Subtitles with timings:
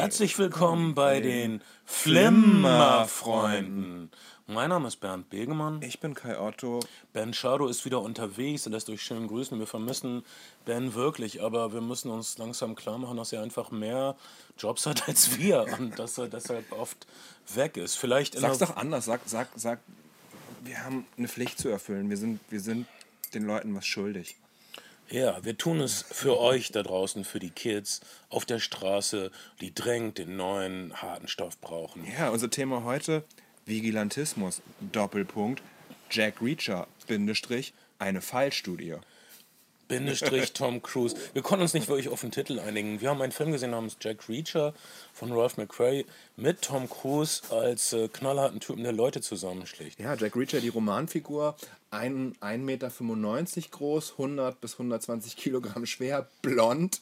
[0.00, 4.10] Herzlich willkommen bei den Flimmerfreunden.
[4.46, 5.82] Mein Name ist Bernd Begemann.
[5.82, 6.80] Ich bin Kai Otto.
[7.12, 8.64] Ben Schado ist wieder unterwegs.
[8.64, 9.58] Er lässt euch schön grüßen.
[9.58, 10.24] Wir vermissen
[10.64, 14.16] Ben wirklich, aber wir müssen uns langsam klar machen, dass er einfach mehr
[14.56, 17.06] Jobs hat als wir und dass er deshalb oft
[17.54, 17.96] weg ist.
[17.96, 19.04] Vielleicht Sag's doch anders.
[19.04, 19.80] Sag, sag, sag,
[20.64, 22.08] wir haben eine Pflicht zu erfüllen.
[22.08, 22.86] Wir sind, wir sind
[23.34, 24.36] den Leuten was schuldig.
[25.10, 29.74] Ja, wir tun es für euch da draußen, für die Kids auf der Straße, die
[29.74, 32.06] drängend den neuen harten Stoff brauchen.
[32.16, 33.24] Ja, unser Thema heute:
[33.66, 34.62] Vigilantismus.
[34.92, 35.62] Doppelpunkt.
[36.12, 36.86] Jack Reacher.
[37.08, 37.74] Bindestrich.
[37.98, 38.94] Eine Fallstudie.
[39.90, 41.16] Bindestrich Tom Cruise.
[41.32, 43.00] Wir konnten uns nicht wirklich auf den Titel einigen.
[43.00, 44.72] Wir haben einen Film gesehen namens Jack Reacher
[45.12, 49.98] von Ralph McQuarrie mit Tom Cruise als äh, knallharten Typen, der Leute zusammenschlägt.
[49.98, 51.56] Ja, Jack Reacher, die Romanfigur,
[51.90, 52.90] 1,95 Meter
[53.70, 57.00] groß, 100 bis 120 Kilogramm schwer, blond.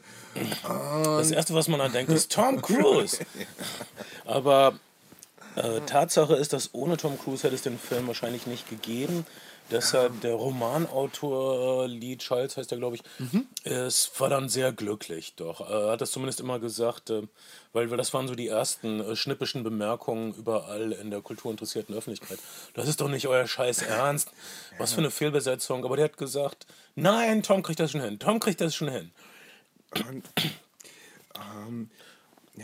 [0.65, 3.19] Das erste, was man dann denkt, ist Tom Cruise.
[4.25, 4.79] Aber
[5.57, 9.27] äh, Tatsache ist, dass ohne Tom Cruise hätte es den Film wahrscheinlich nicht gegeben.
[9.71, 13.03] Deshalb der Romanautor äh, Lee Charles heißt er, glaube ich,
[13.65, 15.61] es war dann sehr glücklich doch.
[15.69, 17.23] Er hat das zumindest immer gesagt, äh,
[17.73, 22.39] weil, das waren so die ersten äh, schnippischen Bemerkungen überall in der kulturinteressierten Öffentlichkeit.
[22.75, 24.31] Das ist doch nicht euer Scheiß Ernst.
[24.79, 25.85] Was für eine Fehlbesetzung.
[25.85, 28.19] Aber der hat gesagt, nein, Tom kriegt das schon hin.
[28.19, 29.11] Tom kriegt das schon hin.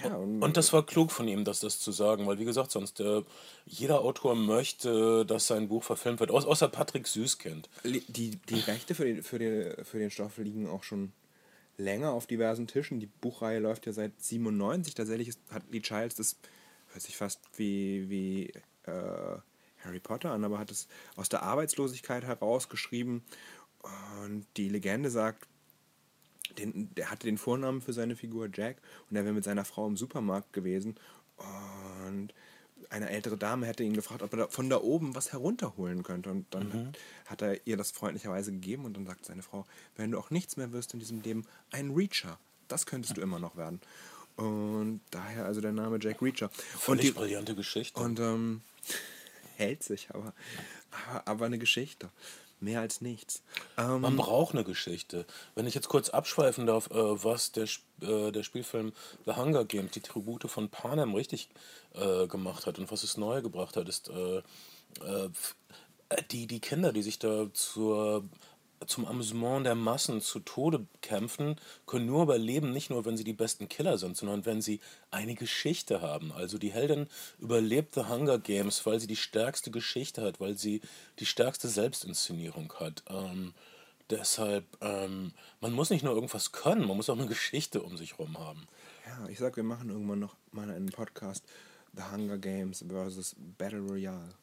[0.03, 2.71] Ja, und Und das war klug von ihm, das, das zu sagen, weil wie gesagt,
[2.71, 3.23] sonst äh,
[3.67, 7.69] jeder Autor möchte, dass sein Buch verfilmt wird, au außer Patrick Süßkind.
[7.85, 11.13] die, die Rechte für den, für, den, für den Stoff liegen auch schon
[11.77, 13.01] länger auf diversen Tischen.
[13.01, 14.95] Die Buchreihe läuft ja seit 97.
[14.95, 16.37] Tatsächlich ist, hat Lee Childs das,
[16.93, 18.53] hört sich fast wie, wie
[18.87, 19.39] äh,
[19.85, 23.23] Harry Potter an, aber hat es aus der Arbeitslosigkeit herausgeschrieben.
[24.23, 25.47] Und die Legende sagt,
[26.59, 28.77] den, der hatte den Vornamen für seine Figur Jack
[29.11, 30.97] und er wäre mit seiner Frau im Supermarkt gewesen.
[31.37, 32.33] Und
[32.91, 36.31] eine ältere Dame hätte ihn gefragt, ob er da von da oben was herunterholen könnte.
[36.31, 40.11] Und dann hat, hat er ihr das freundlicherweise gegeben und dann sagt seine Frau, wenn
[40.11, 42.39] du auch nichts mehr wirst in diesem Leben, ein Reacher.
[42.69, 43.81] Das könntest du immer noch werden.
[44.37, 46.47] Und daher also der Name Jack Reacher.
[46.47, 48.01] Und Völlig die, brillante Geschichte.
[48.01, 48.63] und ähm,
[49.57, 50.35] hält sich, aber,
[51.09, 52.11] aber, aber eine Geschichte.
[52.65, 53.43] Mehr als nichts.
[53.77, 55.27] Ähm, Man braucht eine Geschichte.
[55.55, 57.69] Wenn ich jetzt kurz abschweifen darf, äh, was der,
[58.01, 58.93] äh, der Spielfilm
[59.27, 61.51] The Hunger Games, die Tribute von Panem, richtig
[61.93, 65.29] äh, gemacht hat und was es neu gebracht hat, ist äh, äh,
[66.09, 68.25] äh, die, die Kinder, die sich da zur,
[68.87, 71.57] zum Amüsement der Massen zu Tode kämpfen,
[71.87, 74.81] können nur überleben, nicht nur, wenn sie die besten Killer sind, sondern wenn sie
[75.11, 76.33] eine Geschichte haben.
[76.33, 77.09] Also die Heldin
[77.39, 80.81] überlebt The Hunger Games, weil sie die stärkste Geschichte hat, weil sie
[81.19, 83.03] die stärkste Selbstinszenierung hat.
[83.09, 83.55] Ähm,
[84.11, 88.13] deshalb, ähm, man muss nicht nur irgendwas können, man muss auch eine Geschichte um sich
[88.13, 88.67] herum haben.
[89.07, 91.45] Ja, ich sag, wir machen irgendwann noch mal einen Podcast
[91.97, 94.35] The Hunger Games versus Battle Royale.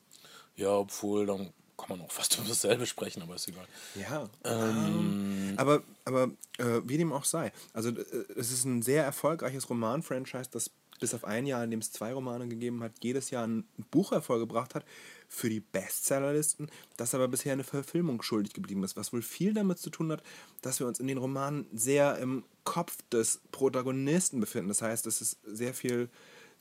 [0.56, 3.68] Ja, obwohl, dann kann man auch fast über dasselbe sprechen, aber ist egal.
[3.96, 4.30] Ja.
[4.44, 7.52] Ähm, aber aber äh, wie dem auch sei.
[7.74, 10.72] Also äh, es ist ein sehr erfolgreiches Roman-Franchise, das
[11.02, 14.12] bis auf ein Jahr, in dem es zwei Romane gegeben hat, jedes Jahr ein Buch
[14.12, 14.86] hervorgebracht hat
[15.28, 19.80] für die Bestsellerlisten, das aber bisher eine Verfilmung schuldig geblieben ist, was wohl viel damit
[19.80, 20.22] zu tun hat,
[20.62, 24.70] dass wir uns in den Romanen sehr im Kopf des Protagonisten befinden.
[24.70, 26.10] Das heißt, es ist sehr viel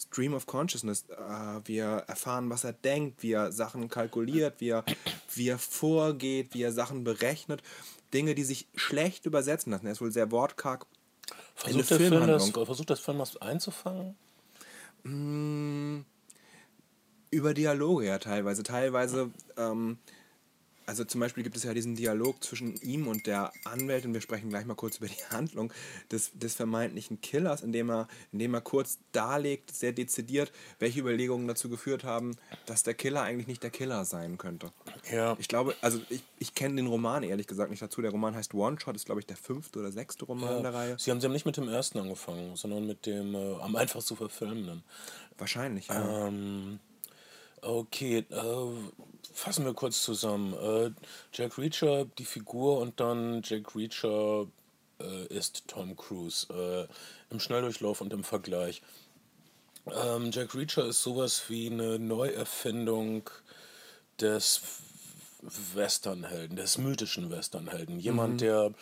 [0.00, 1.05] Stream of Consciousness.
[1.11, 4.84] Äh, wir erfahren, was er denkt, wie er Sachen kalkuliert, wie er,
[5.34, 7.62] wie er vorgeht, wie er Sachen berechnet.
[8.12, 9.87] Dinge, die sich schlecht übersetzen lassen.
[9.87, 10.87] Er ist wohl sehr wortkarg.
[11.55, 14.16] Versucht der Film das, versucht das Film was einzufangen?
[17.31, 18.62] Über Dialoge ja teilweise.
[18.62, 19.99] Teilweise, ähm,
[20.91, 24.12] also zum Beispiel gibt es ja diesen Dialog zwischen ihm und der Anwältin.
[24.12, 25.73] Wir sprechen gleich mal kurz über die Handlung
[26.11, 31.69] des, des vermeintlichen Killers, indem er, indem er kurz darlegt, sehr dezidiert, welche Überlegungen dazu
[31.69, 32.37] geführt haben,
[32.67, 34.73] dass der Killer eigentlich nicht der Killer sein könnte.
[35.12, 35.37] Ja.
[35.39, 38.03] Ich glaube, also ich, ich kenne den Roman ehrlich gesagt nicht dazu.
[38.03, 40.97] Der Roman heißt One Shot, ist glaube ich der fünfte oder sechste Roman der Reihe.
[40.99, 44.09] Sie haben, sie haben nicht mit dem ersten angefangen, sondern mit dem äh, am einfachsten
[44.09, 44.83] zu verfilmenden.
[45.39, 46.27] Wahrscheinlich, ja.
[46.27, 46.81] Ähm,
[47.62, 48.91] okay, äh,
[49.33, 50.54] fassen wir kurz zusammen.
[50.54, 50.91] Äh,
[51.33, 54.47] Jack Reacher, die Figur und dann Jack Reacher
[55.01, 56.86] äh, ist Tom Cruise äh,
[57.33, 58.83] im Schnelldurchlauf und im Vergleich.
[59.86, 63.28] Ähm, Jack Reacher ist sowas wie eine Neuerfindung
[64.21, 64.60] des
[65.74, 67.98] Westernhelden, des mythischen Westernhelden.
[67.98, 68.74] Jemand, der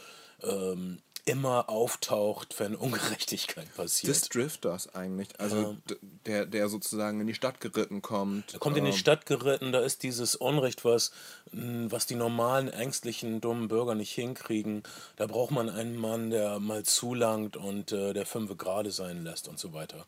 [0.42, 0.98] ähm,
[1.28, 4.14] immer auftaucht, wenn Ungerechtigkeit passiert.
[4.14, 5.28] Des Drifters eigentlich.
[5.38, 5.96] Also d-
[6.26, 8.54] der, der sozusagen in die Stadt geritten kommt.
[8.54, 11.12] Er kommt in die Ähm, Stadt geritten, da ist dieses Unrecht, was,
[11.52, 14.82] mh, was die normalen, ängstlichen, dummen Bürger nicht hinkriegen.
[15.16, 19.48] Da braucht man einen Mann, der mal zulangt und äh, der Fünfe gerade sein lässt
[19.48, 20.06] und so weiter.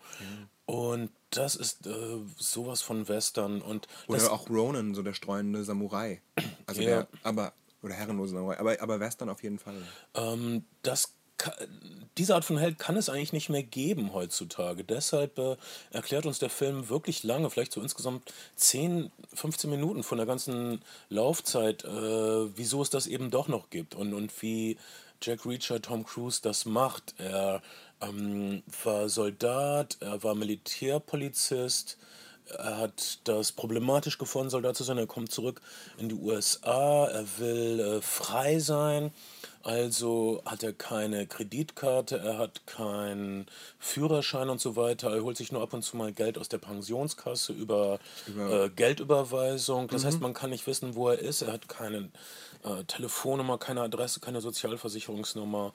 [0.67, 1.93] Und das ist äh,
[2.39, 3.61] sowas von Western.
[3.61, 6.21] Und Oder auch Ronan, so der streuende Samurai.
[6.67, 6.89] Also Ja.
[6.89, 7.53] der, aber,
[7.83, 8.59] oder herrenlose Samurai.
[8.59, 9.75] Aber, aber Western auf jeden Fall.
[10.15, 11.15] ähm, das
[12.19, 14.85] diese Art von Held kann es eigentlich nicht mehr geben heutzutage.
[14.85, 15.57] Deshalb äh,
[15.91, 20.83] erklärt uns der Film wirklich lange, vielleicht so insgesamt 10, 15 Minuten von der ganzen
[21.09, 24.77] Laufzeit, äh, wieso es das eben doch noch gibt und, und wie
[25.23, 27.15] Jack Reacher, Tom Cruise das macht.
[27.19, 27.63] Er
[28.01, 31.99] ähm, war Soldat, er war Militärpolizist,
[32.59, 34.99] er hat das problematisch gefunden, Soldat zu sein.
[34.99, 35.61] Er kommt zurück
[35.99, 37.07] in die USA.
[37.07, 39.13] Er will äh, frei sein.
[39.63, 43.47] Also hat er keine Kreditkarte, er hat keinen
[43.79, 45.15] Führerschein und so weiter.
[45.15, 48.69] Er holt sich nur ab und zu mal Geld aus der Pensionskasse über, Über- äh,
[48.71, 49.89] Geldüberweisung.
[49.89, 51.43] Das heißt, man kann nicht wissen, wo er ist.
[51.43, 52.09] Er hat keine
[52.65, 55.75] äh, Telefonnummer, keine Adresse, keine Sozialversicherungsnummer.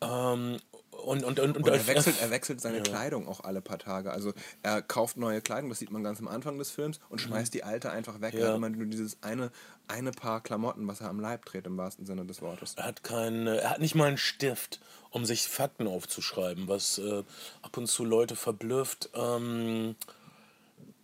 [0.00, 0.58] Ähm,
[1.04, 4.10] und, und, und, und, er wechselt, er wechselt seine Kleidung auch alle paar Tage.
[4.12, 4.32] Also
[4.62, 7.64] er kauft neue Kleidung, das sieht man ganz am Anfang des Films, und schmeißt die
[7.64, 8.34] alte einfach weg.
[8.34, 8.42] Er Mhm.
[8.42, 8.48] Ja.
[8.48, 9.50] hat immer nur dieses eine,
[9.88, 12.74] eine Paar Klamotten, was er am Leib trägt, im wahrsten Sinne des Wortes.
[12.76, 17.22] Er hat keinen, er hat nicht mal einen Stift, um sich Fakten aufzuschreiben, was äh,
[17.62, 19.10] ab und zu Leute verblüfft.
[19.14, 19.96] Ähm,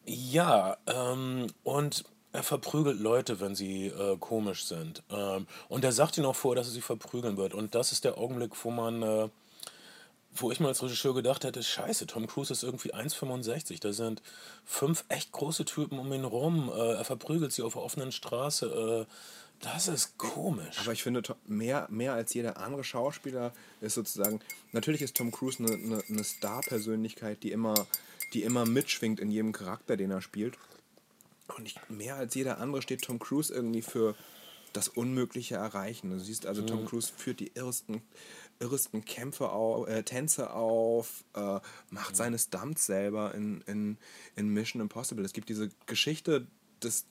[0.04, 5.02] ja, ähm, und er verprügelt Leute, wenn sie äh, komisch sind.
[5.10, 7.54] Ähm, und er sagt ihnen auch vor, dass er sie verprügeln wird.
[7.54, 9.28] Und das ist der Augenblick, wo man, äh,
[10.34, 13.80] wo ich mal als Regisseur gedacht hätte, scheiße, Tom Cruise ist irgendwie 1,65.
[13.80, 14.22] Da sind
[14.64, 16.70] fünf echt große Typen um ihn rum.
[16.74, 19.06] Äh, er verprügelt sie auf der offenen Straße.
[19.06, 19.12] Äh,
[19.60, 20.78] das ist komisch.
[20.80, 24.40] Aber ich finde, mehr, mehr als jeder andere Schauspieler ist sozusagen,
[24.72, 27.86] natürlich ist Tom Cruise eine, eine, eine Star-Persönlichkeit, die immer,
[28.32, 30.58] die immer mitschwingt in jedem Charakter, den er spielt.
[31.56, 34.14] Und ich, mehr als jeder andere steht Tom Cruise irgendwie für
[34.72, 36.10] das Unmögliche erreichen.
[36.10, 38.02] Du siehst also, Tom Cruise führt die irrsten,
[38.60, 41.60] irrsten Kämpfe auf, äh, Tänze auf, äh,
[41.90, 43.98] macht seine Stunts selber in, in,
[44.36, 45.24] in Mission Impossible.
[45.24, 46.46] Es gibt diese Geschichte
[46.82, 47.06] des,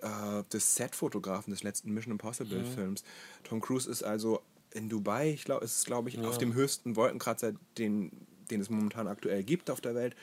[0.00, 3.04] äh, des Set-Fotografen des letzten Mission Impossible Films.
[3.44, 7.52] Tom Cruise ist also in Dubai, ich glaube, ist glaube ich auf dem höchsten Wolkenkratzer,
[7.78, 8.10] den,
[8.50, 10.14] den es momentan aktuell gibt auf der Welt.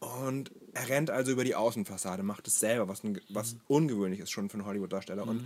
[0.00, 4.30] Und er rennt also über die Außenfassade, macht es selber, was, ein, was ungewöhnlich ist
[4.30, 5.26] schon für einen Hollywood-Darsteller.
[5.26, 5.44] Und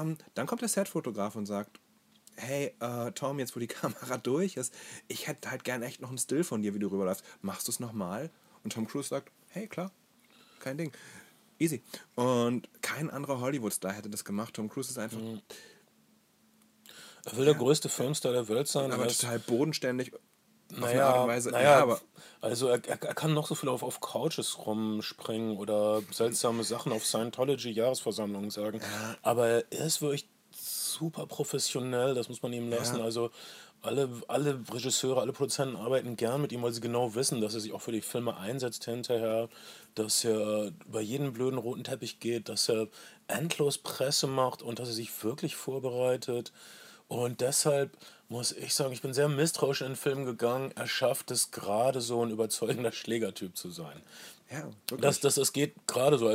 [0.00, 1.80] ähm, dann kommt der Set-Fotograf und sagt,
[2.36, 4.72] hey, äh, Tom, jetzt wo die Kamera durch ist,
[5.08, 7.24] ich hätte halt gern echt noch einen Still von dir, wie du rüberläufst.
[7.42, 8.30] Machst du es nochmal?
[8.64, 9.90] Und Tom Cruise sagt, hey, klar,
[10.60, 10.92] kein Ding.
[11.58, 11.82] Easy.
[12.16, 14.54] Und kein anderer Hollywood-Star hätte das gemacht.
[14.54, 15.20] Tom Cruise ist einfach
[17.24, 18.90] Er will der größte Filmstar der Welt sein.
[18.90, 20.12] aber er ist- total bodenständig.
[20.80, 21.50] Naja, Art und Weise.
[21.50, 22.00] naja, ja, aber
[22.40, 27.06] also er, er, kann noch so viel auf, auf Couches rumspringen oder seltsame Sachen auf
[27.06, 28.80] Scientology-Jahresversammlungen sagen.
[29.22, 32.98] Aber er ist wirklich super professionell, das muss man ihm lassen.
[32.98, 33.04] Ja.
[33.04, 33.30] Also
[33.82, 37.60] alle, alle Regisseure, alle Produzenten arbeiten gern mit ihm, weil sie genau wissen, dass er
[37.60, 39.48] sich auch für die Filme einsetzt hinterher,
[39.94, 42.88] dass er über jeden blöden roten Teppich geht, dass er
[43.26, 46.52] endlos Presse macht und dass er sich wirklich vorbereitet.
[47.08, 47.96] Und deshalb
[48.32, 50.72] muss ich sagen, ich bin sehr misstrauisch in den Film gegangen.
[50.74, 54.00] Er schafft es gerade so ein überzeugender Schlägertyp zu sein.
[54.50, 55.00] ja, wirklich.
[55.02, 56.26] Das, das, das geht gerade so.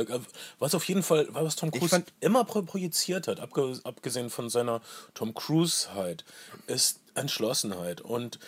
[0.58, 4.48] Was auf jeden Fall, was Tom Cruise fand- immer pro- projiziert hat, abge, abgesehen von
[4.48, 4.80] seiner
[5.14, 6.24] Tom Cruise-Heit,
[6.68, 8.00] ist Entschlossenheit.
[8.00, 8.38] Und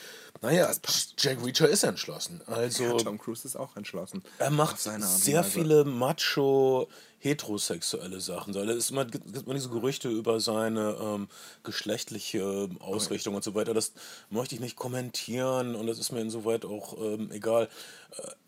[0.42, 0.72] naja,
[1.18, 2.40] Jack Reacher ist entschlossen.
[2.46, 4.22] Also ja, Tom Cruise ist auch entschlossen.
[4.38, 5.50] er macht sehr Weise.
[5.50, 6.88] viele macho
[7.20, 8.54] heterosexuelle Sachen.
[8.56, 11.28] Es ist immer, gibt immer diese Gerüchte über seine ähm,
[11.62, 13.74] geschlechtliche Ausrichtung und so weiter.
[13.74, 13.92] Das
[14.30, 17.68] möchte ich nicht kommentieren und das ist mir insoweit auch ähm, egal.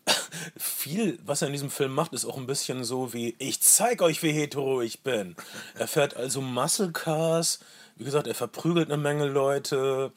[0.05, 0.11] Äh,
[0.57, 4.01] viel, was er in diesem Film macht, ist auch ein bisschen so wie, ich zeig
[4.01, 5.35] euch, wie hetero ich bin.
[5.75, 7.59] Er fährt also Muscle Cars,
[7.95, 10.11] wie gesagt, er verprügelt eine Menge Leute,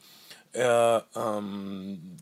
[0.51, 2.17] er ähm,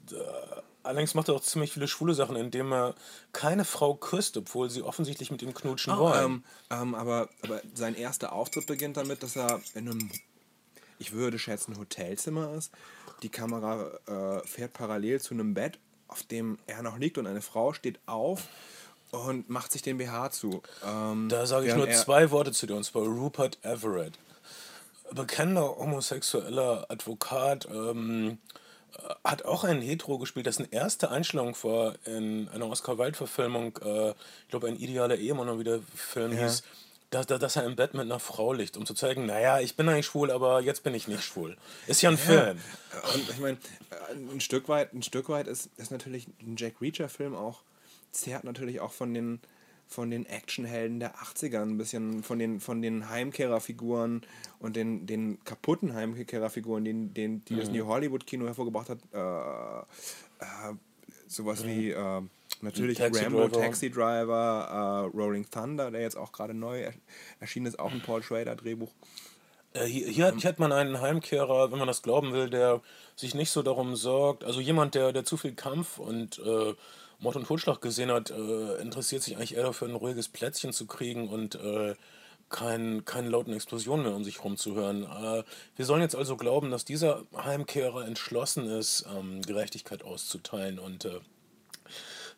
[0.85, 2.95] Allerdings macht er auch ziemlich viele schwule Sachen, indem er
[3.33, 6.25] keine Frau küsst, obwohl sie offensichtlich mit ihm knutschen wollen.
[6.25, 10.11] Ähm, ähm, aber, aber sein erster Auftritt beginnt damit, dass er in einem,
[10.99, 12.71] ich würde schätzen, Hotelzimmer ist.
[13.23, 17.41] Die Kamera äh, fährt parallel zu einem Bett, auf dem er noch liegt und eine
[17.41, 18.43] Frau steht auf
[19.11, 20.61] und macht sich den BH zu.
[20.85, 24.13] Ähm, da sage ich nur zwei Worte zu dir, und zwar Rupert Everett.
[25.11, 28.59] Bekennender homosexueller Advokat, ähm, äh,
[29.23, 34.67] hat auch einen Hetero gespielt, dessen erste Einstellung war in einer Oscar-Wilde-Verfilmung, äh, ich glaube,
[34.67, 36.43] ein idealer Ehemann, oder wie der Film Ja.
[36.45, 36.63] hieß.
[37.11, 39.87] dass, dass er im Bett mit einer Frau liegt, um zu zeigen, naja, ich bin
[39.87, 41.55] eigentlich schwul, aber jetzt bin ich nicht schwul.
[41.87, 42.59] Ist ja ein Film.
[43.13, 43.57] Und ich meine,
[44.33, 47.61] ein Stück weit, ein Stück weit ist, ist natürlich ein Jack Reacher-Film auch,
[48.11, 49.39] zehrt natürlich auch von den,
[49.87, 54.21] von den Actionhelden der 80er ein bisschen, von den, von den Heimkehrerfiguren
[54.59, 57.59] und den, den kaputten Heimkehrerfiguren, den, den, die Mhm.
[57.59, 58.99] das New Hollywood-Kino hervorgebracht hat.
[59.13, 59.79] Äh,
[60.43, 60.73] äh,
[61.27, 62.21] sowas wie äh,
[62.61, 63.03] natürlich Mhm.
[63.03, 63.61] Taxi Rambo, Driver.
[63.61, 66.93] Taxi Driver, äh, Rolling Thunder, der jetzt auch gerade neu er-
[67.39, 68.91] erschienen ist, auch ein Paul Schrader-Drehbuch.
[69.73, 72.81] Äh, Hier, hier, hat, hier hat man einen Heimkehrer, wenn man das glauben will, der
[73.15, 74.43] sich nicht so darum sorgt.
[74.43, 76.73] Also jemand, der, der zu viel Kampf und äh,
[77.19, 80.85] Mord und Totschlag gesehen hat, äh, interessiert sich eigentlich eher dafür, ein ruhiges Plätzchen zu
[80.85, 81.95] kriegen und äh,
[82.49, 85.03] kein, keine lauten Explosionen mehr um sich herum zu hören.
[85.03, 85.43] Äh,
[85.75, 91.19] wir sollen jetzt also glauben, dass dieser Heimkehrer entschlossen ist, ähm, Gerechtigkeit auszuteilen und äh,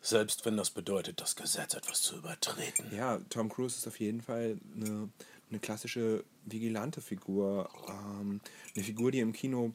[0.00, 2.94] selbst wenn das bedeutet, das Gesetz etwas zu übertreten.
[2.94, 5.08] Ja, Tom Cruise ist auf jeden Fall eine,
[5.50, 7.68] eine klassische vigilante Figur.
[7.88, 8.40] Ähm,
[8.74, 9.72] eine Figur, die im Kino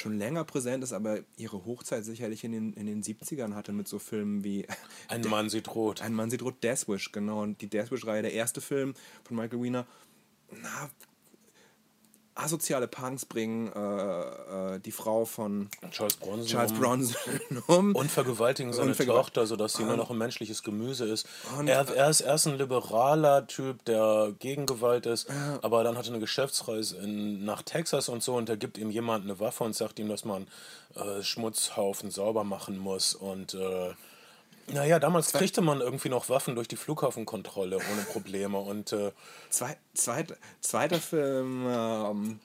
[0.00, 3.86] schon länger präsent ist, aber ihre Hochzeit sicherlich in den, in den 70ern hatte mit
[3.86, 4.66] so Filmen wie
[5.08, 6.00] Ein Mann sieht rot.
[6.00, 7.42] Ein Mann sieht rot, Death Wish, genau.
[7.42, 9.86] Und die Death Wish-Reihe, der erste Film von Michael Wiener,
[10.62, 10.90] na,
[12.34, 16.46] asoziale Punks bringen äh, äh, die Frau von Charles Bronson.
[16.46, 17.16] Charles um- Bronson
[17.66, 17.94] um.
[17.94, 21.26] Und vergewaltigen seine Und vergewalt- Tochter, sodass sie nur noch ein menschliches Gemüse ist.
[21.66, 25.28] Er, er, ist, er ist ein liberaler Typ, der gegen Gewalt ist,
[25.62, 28.90] aber dann hat er eine Geschäftsreise in, nach Texas und so und da gibt ihm
[28.90, 30.46] jemand eine Waffe und sagt ihm, dass man
[30.94, 33.14] äh, Schmutzhaufen sauber machen muss.
[33.14, 33.92] Und äh,
[34.72, 38.58] naja, damals kriegte man irgendwie noch Waffen durch die Flughafenkontrolle ohne Probleme.
[38.58, 39.12] Und äh,
[39.50, 42.40] Zwei, zweit, zweiter Film, ähm,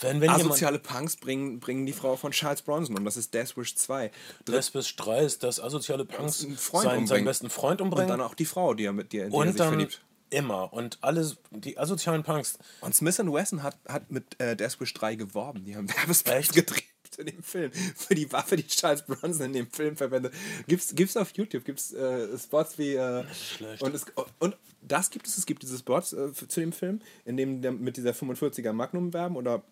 [0.00, 3.04] wenn, wenn asoziale Punks bringen, bringen die Frau von Charles Bronson um.
[3.04, 4.10] Das ist Death Wish 2.
[4.46, 6.38] Lesbis Streis, dass asoziale Punks
[6.72, 8.08] seinen, seinen besten Freund Und umbringen.
[8.08, 10.02] dann auch die Frau, die er mit dir, in die er Und sich dann verliebt.
[10.30, 10.72] immer.
[10.72, 15.14] Und alles, die asozialen Punks, Und Smith Wesson hat, hat mit äh, Death Wish 3
[15.14, 15.64] geworben.
[15.64, 16.84] Die haben Werbespots gedreht
[17.14, 17.70] für den Film.
[17.96, 20.32] Für die Waffe, die Charles Bronson in dem Film verwendet.
[20.66, 22.94] Gibt's, gibt's auf YouTube, gibt's äh, Spots wie.
[22.94, 23.82] Äh, schlecht.
[23.82, 24.06] und, es,
[24.38, 27.72] und das gibt es, es gibt diese Spots äh, zu dem Film, in dem der
[27.72, 29.62] mit dieser 45er Magnum werben oder.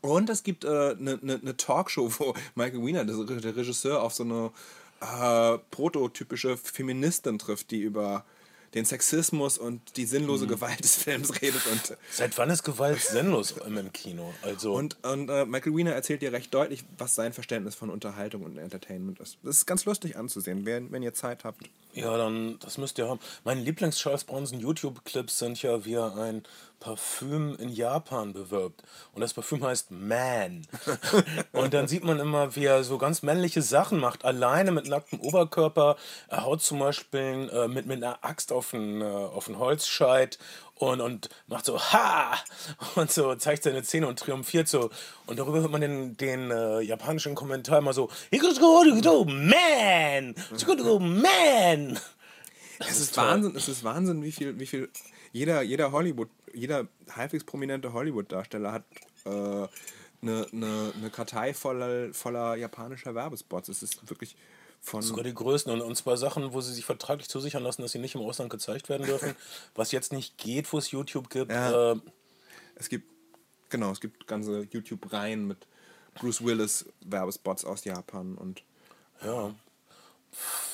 [0.00, 4.02] Und es gibt eine äh, ne, ne, ne Talkshow, wo Michael Wiener, der, der Regisseur,
[4.02, 4.50] auf so eine
[5.00, 8.24] äh, prototypische Feministin trifft, die über
[8.76, 13.54] den Sexismus und die sinnlose Gewalt des Films redet und Seit wann ist Gewalt sinnlos
[13.66, 14.32] im im Kino?
[14.42, 18.42] Also, und, und äh, Michael Wiener erzählt dir recht deutlich, was sein Verständnis von Unterhaltung
[18.42, 19.38] und Entertainment ist.
[19.42, 21.62] Das ist ganz lustig anzusehen, wenn, wenn ihr Zeit habt.
[21.94, 23.20] ja, dann, das müsst ihr haben.
[23.44, 26.42] Meine Lieblings-Charles Bronson YouTube-Clips sind ja, wie er ein
[26.80, 28.82] Parfüm in Japan bewirbt.
[29.12, 30.66] Und das Parfüm heißt Man.
[31.52, 35.20] und dann sieht man immer, wie er so ganz männliche Sachen macht, alleine mit nacktem
[35.20, 35.96] Oberkörper.
[36.28, 40.38] Er haut zum Beispiel äh, mit, mit einer Axt auf einen, äh, auf einen Holzscheit
[40.74, 42.36] und, und macht so Ha!
[42.94, 44.90] Und so zeigt seine Zähne und triumphiert so.
[45.26, 48.10] Und darüber hört man den, den äh, japanischen Kommentar immer so
[49.24, 50.34] Man!
[50.98, 51.98] Man!
[52.78, 53.24] Es ist toll.
[53.24, 54.90] Wahnsinn, es ist Wahnsinn, wie viel, wie viel
[55.36, 58.84] jeder, jeder Hollywood, jeder halbwegs prominente Hollywood-Darsteller hat
[59.24, 59.68] äh, eine,
[60.22, 63.68] eine, eine Kartei voller, voller japanischer Werbespots.
[63.68, 64.36] Es ist wirklich
[64.80, 65.02] von.
[65.02, 65.70] Sogar die größten.
[65.72, 68.50] Und, und zwar Sachen, wo sie sich vertraglich zusichern lassen, dass sie nicht im Ausland
[68.50, 69.34] gezeigt werden dürfen.
[69.74, 71.52] Was jetzt nicht geht, wo es YouTube gibt.
[71.52, 71.92] Ja.
[71.92, 72.00] Äh,
[72.76, 73.06] Es gibt,
[73.68, 75.66] genau, es gibt ganze YouTube-Reihen mit
[76.14, 78.62] Bruce Willis Werbespots aus Japan und
[79.22, 79.54] ja.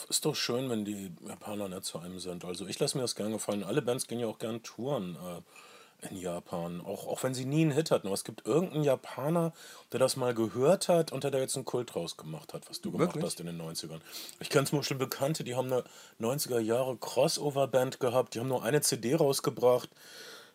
[0.09, 2.45] Ist doch schön, wenn die Japaner nett zu einem sind.
[2.45, 3.65] Also ich lasse mir das gerne gefallen.
[3.65, 6.81] Alle Bands gehen ja auch gern Touren äh, in Japan.
[6.81, 8.09] Auch, auch wenn sie nie einen Hit hatten.
[8.09, 9.53] Aber es gibt irgendeinen Japaner,
[9.93, 12.81] der das mal gehört hat und der da jetzt einen Kult draus gemacht hat, was
[12.81, 13.25] du gemacht Wirklich?
[13.25, 14.01] hast in den 90ern.
[14.41, 15.85] Ich kenne zum Beispiel Bekannte, die haben eine
[16.21, 19.89] 90er Jahre Crossover-Band gehabt, die haben nur eine CD rausgebracht.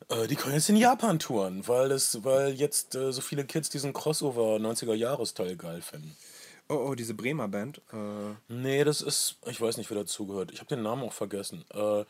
[0.10, 3.70] Äh, Die können jetzt in Japan touren, weil, es, weil jetzt äh, so viele Kids
[3.70, 6.16] diesen Crossover 90er-Jahres-Teil geil finden.
[6.70, 7.82] Oh, oh, diese Bremer Band.
[7.94, 10.52] Äh, Nee, das ist, ich weiß nicht, wer dazugehört.
[10.52, 11.64] Ich habe den Namen auch vergessen.
[11.74, 12.04] Äh,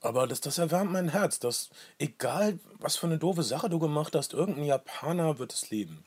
[0.00, 1.38] aber das, das erwärmt mein Herz.
[1.38, 6.04] Dass, egal, was für eine doofe Sache du gemacht hast, irgendein Japaner wird es lieben.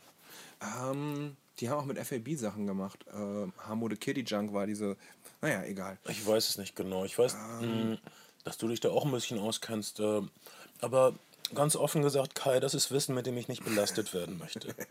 [0.62, 3.06] ähm, die haben auch mit FAB Sachen gemacht.
[3.14, 4.98] Äh, Hamo the Kitty Junk war diese.
[5.42, 5.98] Naja, egal.
[6.10, 7.06] Ich weiß es nicht genau.
[7.06, 7.98] Ich weiß, mh,
[8.44, 10.00] dass du dich da auch ein bisschen auskennst.
[10.02, 10.22] Äh,
[10.82, 11.14] aber
[11.54, 14.76] ganz offen gesagt, Kai, das ist Wissen, mit dem ich nicht belastet werden möchte.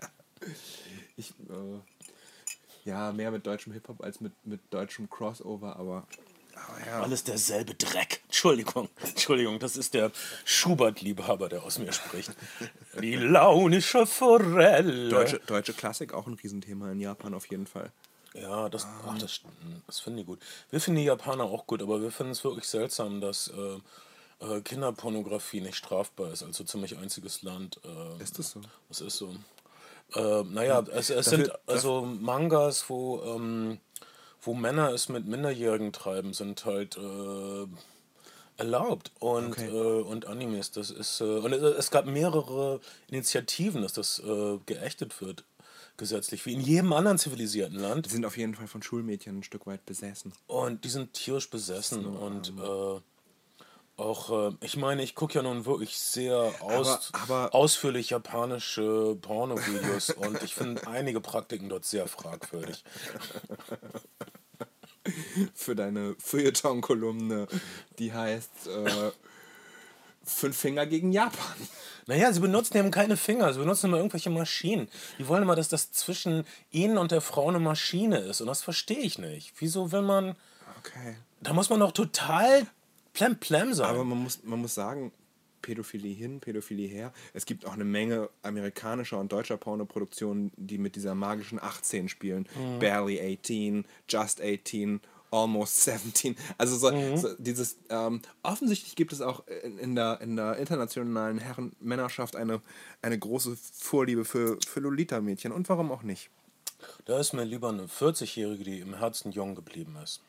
[1.17, 1.79] Ich, äh,
[2.85, 6.07] ja, mehr mit deutschem Hip-Hop als mit, mit deutschem Crossover, aber.
[6.55, 7.03] aber ja.
[7.03, 8.23] Alles derselbe Dreck.
[8.25, 10.11] Entschuldigung, Entschuldigung, das ist der
[10.45, 12.33] Schubert-Liebhaber, der aus mir spricht.
[13.01, 15.09] Die launische Forelle.
[15.09, 17.91] Deutsche, deutsche Klassik auch ein Riesenthema in Japan auf jeden Fall.
[18.35, 19.41] Ja, das, ach, das,
[19.87, 20.41] das finden die gut.
[20.71, 23.79] Wir finden die Japaner auch gut, aber wir finden es wirklich seltsam, dass äh,
[24.45, 27.81] äh, Kinderpornografie nicht strafbar ist, also ziemlich einziges Land.
[27.85, 28.61] Äh, Ist das so?
[28.89, 29.35] Das ist so.
[30.15, 33.79] Äh, naja, es, es sind also Mangas, wo, ähm,
[34.43, 37.67] wo Männer es mit Minderjährigen treiben, sind halt äh,
[38.57, 39.13] erlaubt.
[39.19, 39.69] Und, Okay.
[39.69, 41.21] äh, und Animes, das ist.
[41.21, 45.45] Äh, und es, gab mehrere Initiativen, dass das äh, geächtet wird,
[45.97, 48.07] gesetzlich, wie in jedem anderen zivilisierten Land.
[48.07, 50.33] Die sind auf jeden Fall von Schulmädchen ein Stück weit besessen.
[50.47, 53.01] Und die sind tierisch besessen und äh,
[53.97, 60.11] auch, äh, ich meine, ich gucke ja nun wirklich sehr aus, aber- ausführlich japanische Porno-Videos
[60.11, 62.83] und ich finde einige Praktiken dort sehr fragwürdig.
[65.55, 67.47] Für deine Feuilleton-Kolumne,
[67.99, 69.11] die heißt äh,
[70.27, 71.55] Fünf Finger gegen Japan.
[72.07, 74.89] Naja, sie benutzen eben keine Finger, sie benutzen immer irgendwelche Maschinen.
[75.19, 78.63] Die wollen immer, dass das zwischen ihnen und der Frau eine Maschine ist und das
[78.63, 79.53] verstehe ich nicht.
[79.59, 80.35] Wieso will man,
[80.79, 81.17] Okay.
[81.43, 82.67] da muss man doch total
[83.15, 83.87] plem-plem sein.
[83.89, 85.13] Aber man muss, man muss sagen,
[85.63, 87.13] Pädophilie hin, Pädophilie her.
[87.33, 92.47] Es gibt auch eine Menge amerikanischer und deutscher Pornoproduktionen, die mit dieser magischen 18 spielen.
[92.81, 96.37] Barely 18, Just 18, Almost 17.
[96.59, 101.39] Also so, so dieses, ähm, offensichtlich gibt es auch in, in, der, in der internationalen
[101.39, 102.61] Herren-Männerschaft eine,
[103.01, 105.51] eine große Vorliebe für, für Lolita-Mädchen.
[105.51, 106.31] Und warum auch nicht?
[107.05, 110.21] da ist mir lieber eine 40-Jährige, die im Herzen jung geblieben ist.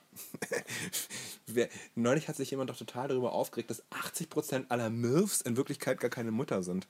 [1.96, 6.10] Neulich hat sich jemand doch total darüber aufgeregt, dass 80% aller MILFs in Wirklichkeit gar
[6.10, 6.88] keine Mutter sind.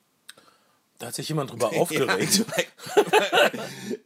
[0.99, 2.45] Da hat sich jemand drüber aufgeregt.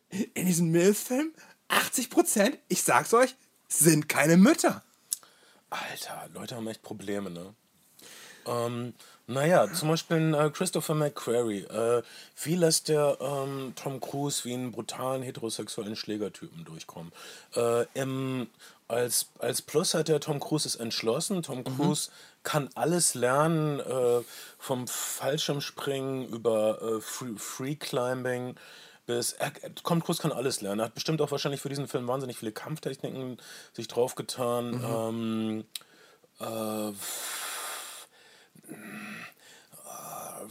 [0.34, 1.34] In diesem MILF-Film
[1.70, 3.36] 80%, ich sag's euch,
[3.68, 4.84] sind keine Mütter.
[5.70, 7.54] Alter, Leute haben echt Probleme, ne?
[8.48, 8.94] Ähm,
[9.28, 11.62] naja, zum Beispiel äh, Christopher McQuarrie.
[11.62, 12.02] Äh,
[12.44, 17.12] wie lässt der ähm, Tom Cruise wie einen brutalen heterosexuellen Schlägertypen durchkommen?
[17.56, 18.48] Äh, im,
[18.90, 21.44] als, als Plus hat der Tom Cruise es entschlossen.
[21.44, 22.10] Tom Cruise
[22.44, 24.22] kann alles lernen, äh,
[24.58, 28.56] vom Fallschirmspringen über äh, Free, Free Climbing
[29.06, 29.34] bis.
[29.34, 30.82] Er, Tom Cruise kann alles lernen.
[30.82, 33.38] Er hat bestimmt auch wahrscheinlich für diesen Film wahnsinnig viele Kampftechniken
[33.74, 34.84] sich draufgetan.
[34.84, 35.66] Ähm,
[36.40, 36.92] äh,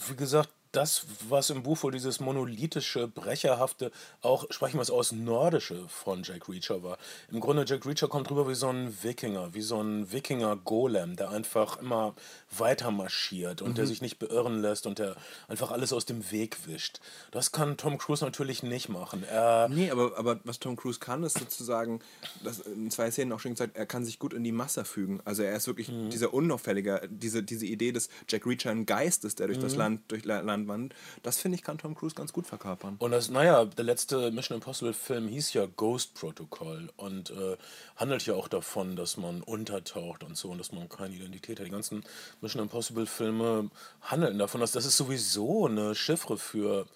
[0.09, 3.91] wie gesagt, das, was im Buch wohl dieses monolithische, brecherhafte,
[4.23, 6.99] auch, sprechen wir es aus, nordische von Jack Reacher war.
[7.33, 11.31] Im Grunde, Jack Reacher kommt rüber wie so ein Wikinger, wie so ein Wikinger-Golem, der
[11.31, 12.15] einfach immer
[12.57, 15.17] weiter marschiert und der sich nicht beirren lässt und der
[15.49, 17.01] einfach alles aus dem Weg wischt.
[17.31, 19.23] Das kann Tom Cruise natürlich nicht machen.
[19.25, 22.01] Er, Nee, aber, aber was Tom Cruise kann, ist sozusagen,
[22.43, 25.21] das in zwei Szenen auch schon gesagt, er kann sich gut in die Masse fügen.
[25.25, 29.39] Also er ist wirklich dieser unauffällige, diese, diese Idee des Jack Reacher ein Geist ist,
[29.39, 30.99] der durch das Land, durch La- Land wandert.
[31.23, 32.97] Das finde ich, kann Tom Cruise ganz gut verkörpern.
[32.99, 37.57] Und das, naja, der letzte Mission Impossible Film hieß ja Ghost Protocol und äh,
[37.97, 41.67] handelt ja auch davon, dass man untertaucht und so und dass man keine Identität hat.
[41.67, 42.03] Die ganzen
[42.41, 46.87] Mission Impossible Filme handeln davon, dass das ist sowieso eine Chiffre für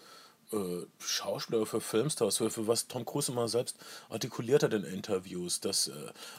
[0.52, 3.76] äh, Schauspieler, für Filmstars, für, für was Tom Cruise immer selbst
[4.10, 5.92] artikuliert hat in Interviews, dass äh,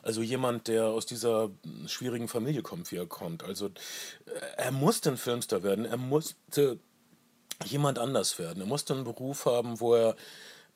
[0.04, 3.72] also jemand, der aus dieser mh, schwierigen Familie kommt, wie er kommt, also äh,
[4.58, 6.78] er musste ein Filmstar werden, er musste
[7.66, 8.62] jemand anders werden.
[8.62, 10.16] Er musste einen Beruf haben, wo er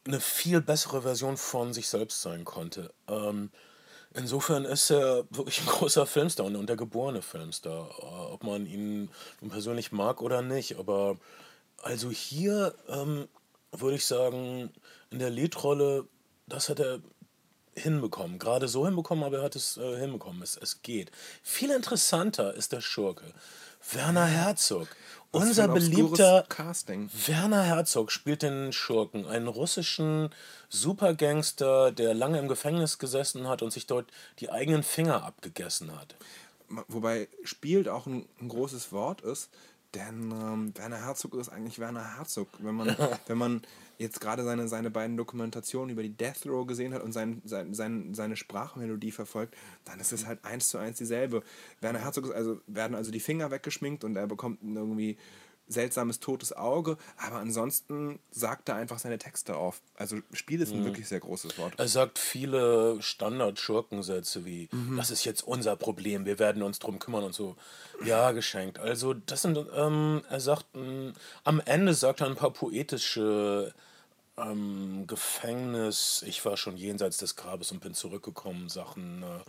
[0.05, 2.93] eine viel bessere Version von sich selbst sein konnte.
[3.07, 3.51] Ähm,
[4.13, 9.09] insofern ist er wirklich ein großer Filmstar und der geborene Filmstar, äh, ob man ihn
[9.49, 10.77] persönlich mag oder nicht.
[10.79, 11.17] Aber
[11.83, 13.27] also hier ähm,
[13.71, 14.71] würde ich sagen,
[15.09, 16.07] in der Leadrolle,
[16.47, 16.99] das hat er
[17.75, 18.39] hinbekommen.
[18.39, 20.41] Gerade so hinbekommen, aber er hat es äh, hinbekommen.
[20.41, 21.11] Es, es geht.
[21.43, 23.25] Viel interessanter ist der Schurke.
[23.91, 24.87] Werner Herzog.
[25.31, 27.09] Unser beliebter Casting.
[27.25, 30.29] Werner Herzog spielt den Schurken, einen russischen
[30.69, 36.15] Supergangster, der lange im Gefängnis gesessen hat und sich dort die eigenen Finger abgegessen hat.
[36.87, 39.49] Wobei spielt auch ein, ein großes Wort ist,
[39.97, 42.49] denn ähm, Werner Herzog ist eigentlich Werner Herzog.
[42.59, 42.95] Wenn man,
[43.27, 43.61] wenn man
[43.97, 47.73] jetzt gerade seine, seine beiden Dokumentationen über die Death Row gesehen hat und sein, sein,
[47.73, 49.55] sein, seine Sprachmelodie verfolgt,
[49.85, 51.41] dann ist es halt eins zu eins dieselbe.
[51.81, 55.17] Werner Herzog ist also, werden also die Finger weggeschminkt und er bekommt irgendwie
[55.67, 59.81] seltsames totes Auge, aber ansonsten sagt er einfach seine Texte auf.
[59.95, 61.73] Also Spiel ist ein wirklich sehr großes Wort.
[61.77, 67.23] Er sagt viele Standard-Schurkensätze wie, das ist jetzt unser Problem, wir werden uns drum kümmern
[67.23, 67.55] und so.
[68.05, 68.79] Ja, geschenkt.
[68.79, 73.73] Also das sind, ähm, er sagt, ähm, am Ende sagt er ein paar poetische
[74.37, 79.23] ähm, Gefängnis, ich war schon jenseits des Grabes und bin zurückgekommen, Sachen.
[79.23, 79.39] Äh,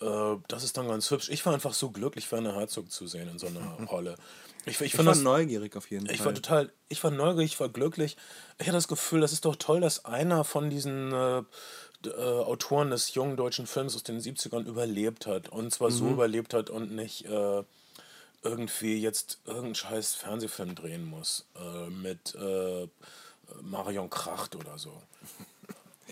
[0.00, 1.28] äh, das ist dann ganz hübsch.
[1.30, 4.16] Ich war einfach so glücklich, Werner Herzog zu sehen in so einer Rolle.
[4.64, 6.26] Ich, ich, Ich war das, neugierig auf jeden ich Fall.
[6.26, 8.16] war total, ich war neugierig, ich war glücklich.
[8.58, 11.42] Ich hatte das Gefühl, das ist doch toll, dass einer von diesen äh,
[12.04, 15.48] äh, Autoren des jungen deutschen Films aus den 70ern überlebt hat.
[15.48, 17.62] Und zwar so überlebt hat und nicht, äh,
[18.42, 22.86] irgendwie jetzt irgendeinen scheiß Fernsehfilm drehen muss äh, mit äh,
[23.62, 24.92] Marion Kracht oder so.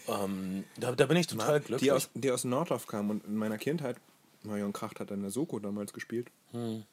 [0.08, 1.82] Ähm, da, da bin ich total glücklich.
[1.82, 3.96] Die aus, die aus Nordorf kam und in meiner Kindheit,
[4.42, 6.30] Marion Kracht hat in der Soko damals gespielt.
[6.52, 6.84] Hm.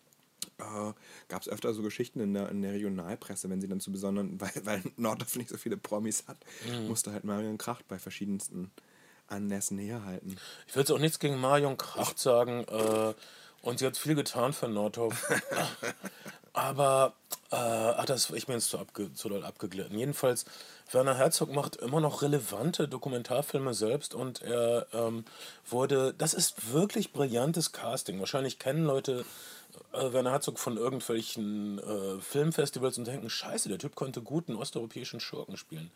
[0.58, 0.94] Äh,
[1.28, 4.40] Gab es öfter so Geschichten in der, in der Regionalpresse, wenn sie dann zu besonderen,
[4.42, 6.88] weil, weil Nordorf nicht so viele Promis hat, mhm.
[6.88, 8.72] musste halt Marion Kracht bei verschiedensten
[9.28, 10.38] Anlässen herhalten.
[10.68, 12.66] Ich will jetzt auch nichts gegen Marion Kracht sagen.
[12.66, 13.14] Äh,
[13.62, 15.30] und sie hat viel getan für Nordhoff.
[16.54, 17.14] Aber,
[17.52, 19.98] äh, ach, das, ich bin jetzt zu, abge, zu doll abgeglitten.
[19.98, 20.46] Jedenfalls,
[20.92, 25.24] Werner Herzog macht immer noch relevante Dokumentarfilme selbst und er ähm,
[25.70, 28.20] wurde, das ist wirklich brillantes Casting.
[28.20, 29.24] Wahrscheinlich kennen Leute
[29.94, 35.22] äh, Werner Herzog von irgendwelchen äh, Filmfestivals und denken, scheiße, der Typ konnte guten osteuropäischen
[35.22, 35.92] Schurken spielen.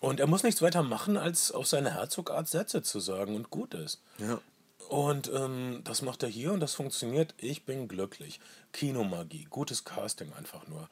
[0.00, 3.74] Und er muss nichts weiter machen, als auf seine Herzogart Sätze zu sagen und gut
[3.74, 4.00] ist.
[4.18, 4.40] Ja.
[4.88, 7.34] Und ähm, das macht er hier und das funktioniert.
[7.38, 8.40] Ich bin glücklich.
[8.72, 10.88] Kinomagie, gutes Casting einfach nur.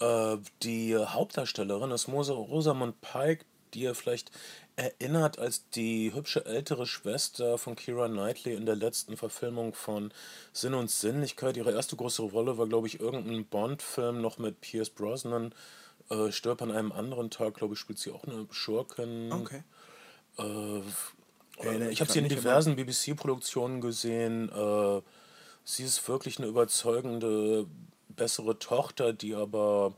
[0.00, 4.30] Äh, die Hauptdarstellerin ist Rosamund Pike, die ihr vielleicht
[4.76, 10.12] erinnert als die hübsche ältere Schwester von Kira Knightley in der letzten Verfilmung von
[10.52, 11.56] Sinn und Sinnlichkeit.
[11.56, 15.54] Ihre erste große Rolle war, glaube ich, irgendein Bond-Film noch mit Pierce Brosnan.
[16.10, 19.32] Äh, stirbt an einem anderen Tag, glaube ich, spielt sie auch eine Schurkin.
[19.32, 19.62] Okay.
[20.38, 20.82] Äh,
[21.62, 24.48] äh, ich habe sie in diversen BBC-Produktionen gesehen.
[24.50, 25.02] Äh,
[25.64, 27.66] sie ist wirklich eine überzeugende,
[28.08, 29.94] bessere Tochter, die aber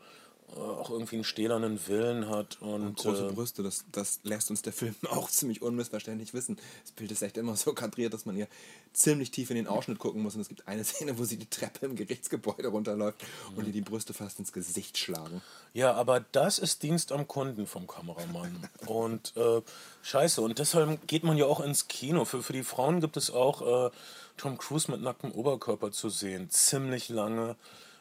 [0.55, 2.59] auch irgendwie einen stählernen Willen hat.
[2.61, 6.57] Und, und große äh, Brüste, das, das lässt uns der Film auch ziemlich unmissverständlich wissen.
[6.83, 8.49] Das Bild ist echt immer so kadriert, dass man ihr
[8.93, 10.35] ziemlich tief in den Ausschnitt gucken muss.
[10.35, 13.25] Und es gibt eine Szene, wo sie die Treppe im Gerichtsgebäude runterläuft
[13.57, 15.43] und ihr die Brüste fast ins Gesicht schlagen.
[15.75, 18.69] Ja, aber das ist Dienst am Kunden vom Kameramann.
[18.87, 19.63] und äh,
[20.03, 22.25] scheiße, und deshalb geht man ja auch ins Kino.
[22.25, 23.91] Für, für die Frauen gibt es auch äh,
[24.37, 26.51] Tom Cruise mit nacktem Oberkörper zu sehen.
[26.51, 27.57] Ziemlich lange.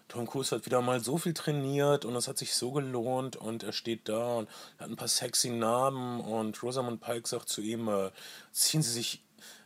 [0.08, 3.64] Tom Cruise hat wieder mal so viel trainiert und es hat sich so gelohnt und
[3.64, 7.88] er steht da und hat ein paar sexy Narben und Rosamund Pike sagt zu ihm,
[7.88, 8.12] äh,
[8.52, 9.24] ziehen Sie sich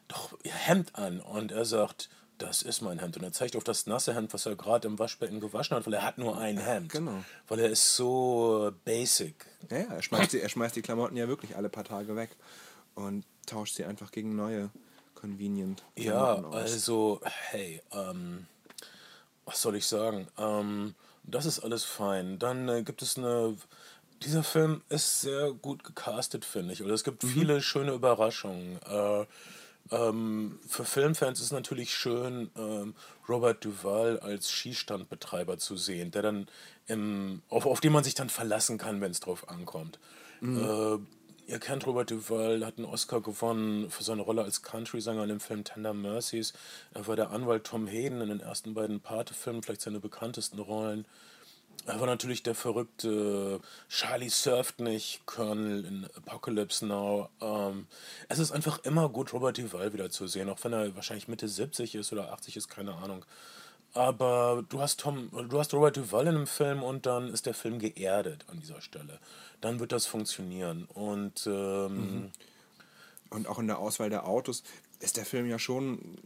[0.08, 3.18] doch Ihr Hemd an und er sagt, das ist mein Hemd.
[3.18, 5.94] Und er zeigt auf das nasse Hemd, was er gerade im Waschbecken gewaschen hat, weil
[5.94, 6.92] er hat nur ein Hemd.
[6.92, 7.24] Genau.
[7.48, 9.46] Weil er ist so basic.
[9.70, 12.30] Ja, ja er, schmeißt die, er schmeißt die Klamotten ja wirklich alle paar Tage weg
[12.96, 14.70] und tauscht sie einfach gegen neue
[15.16, 15.84] convenient.
[15.96, 16.56] Klamotten ja, aus.
[16.56, 18.48] also, hey, ähm,
[19.50, 20.28] was soll ich sagen?
[20.38, 22.38] Ähm, das ist alles fein.
[22.38, 23.56] Dann äh, gibt es eine.
[24.22, 26.84] Dieser Film ist sehr gut gecastet, finde ich.
[26.84, 27.30] Oder es gibt mhm.
[27.30, 28.80] viele schöne Überraschungen.
[28.84, 29.26] Äh,
[29.92, 32.94] ähm, für Filmfans ist es natürlich schön, ähm,
[33.28, 36.48] Robert Duval als Skistandbetreiber zu sehen, der dann
[36.86, 39.98] im, auf, auf den man sich dann verlassen kann, wenn es drauf ankommt.
[40.42, 40.58] Mhm.
[40.60, 41.00] Äh,
[41.50, 45.40] Ihr kennt Robert Duvall, hat einen Oscar gewonnen für seine Rolle als Country-Sänger in dem
[45.40, 46.54] Film Tender Mercies.
[46.94, 51.06] Er war der Anwalt Tom Hayden in den ersten beiden Pate-Filmen, vielleicht seine bekanntesten Rollen.
[51.88, 57.30] Er war natürlich der verrückte Charlie surft nicht, Colonel in Apocalypse Now.
[57.42, 57.88] Ähm,
[58.28, 61.48] es ist einfach immer gut, Robert Duvall wieder zu sehen, auch wenn er wahrscheinlich Mitte
[61.48, 63.26] 70 ist oder 80 ist, keine Ahnung.
[64.00, 67.54] Aber du hast Tom, du hast Robert Duvall in einem Film und dann ist der
[67.54, 69.20] Film geerdet an dieser Stelle
[69.62, 70.86] dann wird das funktionieren.
[70.86, 72.32] Und, ähm, mhm.
[73.30, 74.64] und auch in der Auswahl der Autos
[75.00, 76.18] ist der Film ja schon.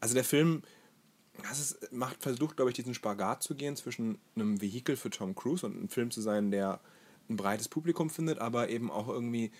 [0.00, 0.62] Also der Film
[1.42, 5.34] das ist, macht, versucht, glaube ich, diesen Spagat zu gehen zwischen einem Vehikel für Tom
[5.34, 6.80] Cruise und einem Film zu sein, der
[7.28, 9.50] ein breites Publikum findet, aber eben auch irgendwie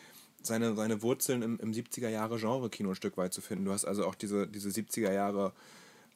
[0.41, 3.65] seine, seine Wurzeln im, im 70er Jahre Genre-Kino ein Stück weit zu finden.
[3.65, 5.53] Du hast also auch diese, diese 70er Jahre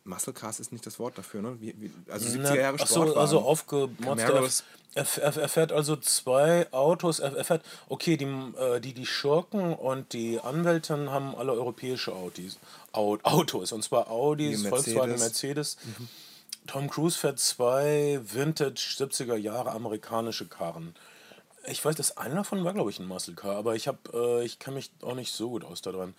[0.08, 1.56] Muscle Cars ist nicht das Wort dafür, ne?
[1.60, 3.08] Wie, wie, also 70er Jahre Sport.
[3.10, 4.64] Achso, also aufgemotzt.
[4.94, 7.20] Er, er, er, fährt also zwei Autos.
[7.20, 12.14] Er, er fährt, okay, die, äh, die, die Schurken und die Anwältin haben alle europäische
[12.14, 12.58] Autos.
[12.92, 14.70] Autos und zwar Audis, Mercedes.
[14.70, 15.76] Volkswagen, Mercedes.
[15.84, 16.08] Mhm.
[16.66, 20.94] Tom Cruise fährt zwei Vintage 70er Jahre amerikanische Karren.
[21.66, 24.44] Ich weiß, das einer davon war, glaube ich, ein Muscle Car, aber ich, hab, äh,
[24.44, 26.14] ich kenne mich auch nicht so gut aus da dran.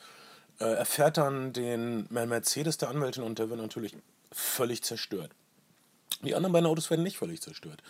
[0.60, 3.96] Äh, er fährt dann den Mercedes der Anwältin und der wird natürlich
[4.32, 5.32] völlig zerstört.
[6.22, 7.82] Die anderen beiden Autos werden nicht völlig zerstört.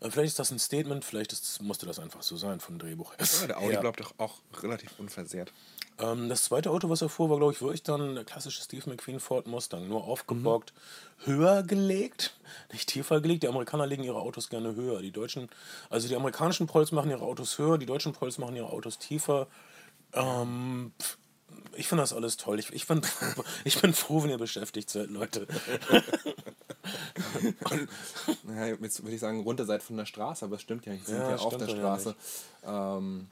[0.00, 3.14] Äh, vielleicht ist das ein Statement, vielleicht ist, musste das einfach so sein von Drehbuch.
[3.18, 3.80] Ja, der Audi ja.
[3.80, 5.52] bleibt doch auch relativ unversehrt.
[5.98, 8.90] Ähm, das zweite Auto, was er fuhr, war, glaube ich, wirklich dann der klassische Steve
[8.90, 9.88] McQueen Ford Mustang.
[9.88, 11.32] Nur aufgebockt, mhm.
[11.32, 12.36] höher gelegt,
[12.72, 13.44] nicht tiefer gelegt.
[13.44, 15.00] Die Amerikaner legen ihre Autos gerne höher.
[15.00, 15.48] Die Deutschen,
[15.88, 19.46] also die amerikanischen Prols machen ihre Autos höher, die deutschen Prols machen ihre Autos tiefer.
[20.12, 20.92] Ähm,
[21.76, 22.58] ich finde das alles toll.
[22.58, 23.02] Ich, ich, bin,
[23.64, 25.46] ich bin froh, wenn ihr beschäftigt seid, Leute.
[28.44, 31.04] Naja, jetzt würde ich sagen, runter seid von der Straße, aber es stimmt ja, ich
[31.04, 32.14] sind ja, ja auf der Straße.
[32.62, 33.26] Ja ähm,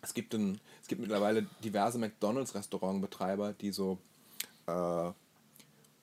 [0.00, 3.98] es, gibt ein, es gibt mittlerweile diverse McDonalds-Restaurantbetreiber, die so
[4.66, 5.10] äh,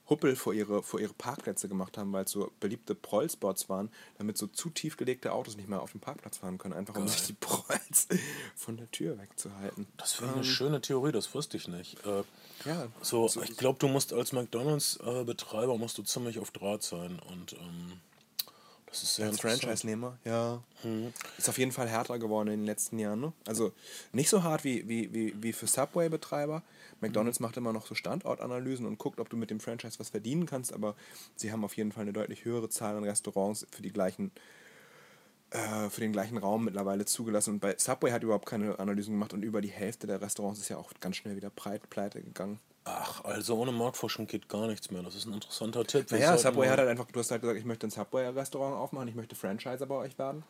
[0.10, 4.38] Huppel vor ihre, vor ihre Parkplätze gemacht haben, weil es so beliebte Prollspots waren, damit
[4.38, 7.12] so zu tief gelegte Autos nicht mehr auf dem Parkplatz fahren können, einfach um Geil.
[7.12, 8.08] sich die Prolls
[8.56, 9.88] von der Tür wegzuhalten.
[9.98, 11.98] Das finde ich eine schöne Theorie, das wusste ich nicht.
[12.06, 12.24] Äh,
[12.66, 17.54] Ja, so, ich glaube, du musst als McDonalds-Betreiber musst du ziemlich auf Draht sein und
[17.54, 17.94] ähm,
[18.96, 19.62] das ist sehr als interessant.
[19.64, 20.64] Franchise-Nehmer, ja.
[20.84, 21.12] Mhm.
[21.38, 23.20] Ist auf jeden Fall härter geworden in den letzten Jahren.
[23.20, 23.34] Ne?
[23.46, 23.74] Also
[24.14, 26.64] nicht so hart wie, wie, wie, wie für Subway-Betreiber.
[27.02, 30.46] McDonalds macht immer noch so Standortanalysen und guckt, ob du mit dem Franchise was verdienen
[30.46, 30.96] kannst, aber
[31.36, 34.32] sie haben auf jeden Fall eine deutlich höhere Zahl an Restaurants für die gleichen
[35.50, 37.56] äh, für den gleichen Raum mittlerweile zugelassen.
[37.56, 40.70] Und bei Subway hat überhaupt keine Analysen gemacht und über die Hälfte der Restaurants ist
[40.70, 42.60] ja auch ganz schnell wieder breit, pleite gegangen.
[42.88, 45.02] Ach, also ohne Marktforschung geht gar nichts mehr.
[45.02, 46.12] Das ist ein interessanter Tipp.
[46.12, 49.08] Wir Ja, Subway hat halt einfach, du hast halt gesagt, ich möchte ein Subway-Restaurant aufmachen,
[49.08, 50.44] ich möchte Franchiser bei euch werden.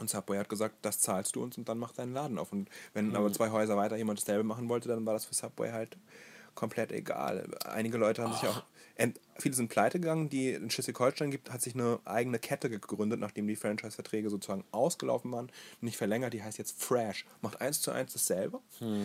[0.00, 2.52] Und Subway hat gesagt, das zahlst du uns und dann mach deinen Laden auf.
[2.52, 5.70] Und wenn aber zwei Häuser weiter jemand dasselbe machen wollte, dann war das für Subway
[5.70, 5.96] halt
[6.56, 7.48] komplett egal.
[7.64, 8.62] Einige Leute haben sich auch,
[9.38, 13.46] viele sind pleite gegangen, die in Schleswig-Holstein gibt, hat sich eine eigene Kette gegründet, nachdem
[13.48, 17.26] die Franchise-Verträge sozusagen ausgelaufen waren, nicht verlängert, die heißt jetzt Fresh.
[17.42, 18.60] Macht eins zu eins dasselbe.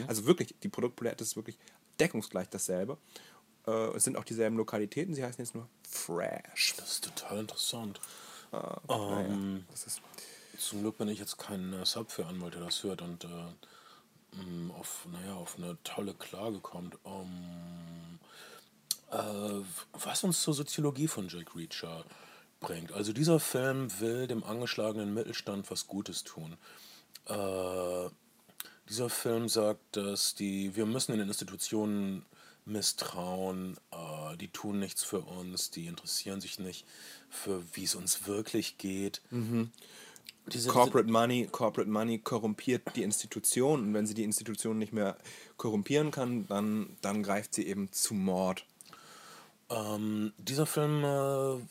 [0.08, 1.58] Also wirklich, die Produktpalette ist wirklich
[2.00, 2.98] deckungsgleich dasselbe.
[3.68, 6.76] Äh, es sind auch dieselben Lokalitäten, sie heißen jetzt nur Fresh.
[6.78, 8.00] Das ist total interessant.
[8.52, 8.82] Naja,
[9.22, 10.02] Ähm, das ist,
[10.58, 14.38] Zum Glück bin ich jetzt kein äh, Sub für Anwalt, der das hört und äh,
[14.38, 16.98] mh, auf, naja, auf eine tolle Klage kommt.
[17.06, 18.20] Ähm,
[19.12, 22.06] äh, was uns zur Soziologie von Jack Reacher
[22.60, 22.92] bringt.
[22.92, 26.58] Also dieser Film will dem angeschlagenen Mittelstand was Gutes tun.
[27.26, 28.10] Äh,
[28.90, 32.26] dieser Film sagt, dass die, wir müssen in den Institutionen
[32.66, 36.86] misstrauen, äh, die tun nichts für uns, die interessieren sich nicht
[37.30, 39.22] für, wie es uns wirklich geht.
[40.48, 45.18] Diese, Corporate Money, Corporate Money korrumpiert die Institution und wenn sie die Institution nicht mehr
[45.58, 48.66] korrumpieren kann, dann, dann greift sie eben zu Mord.
[49.70, 51.62] Ähm, dieser Film äh,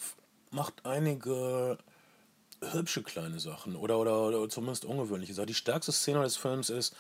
[0.55, 1.79] macht einige
[2.61, 5.47] hübsche kleine Sachen oder, oder, oder zumindest ungewöhnliche Sachen.
[5.47, 6.95] Die stärkste Szene des Films ist,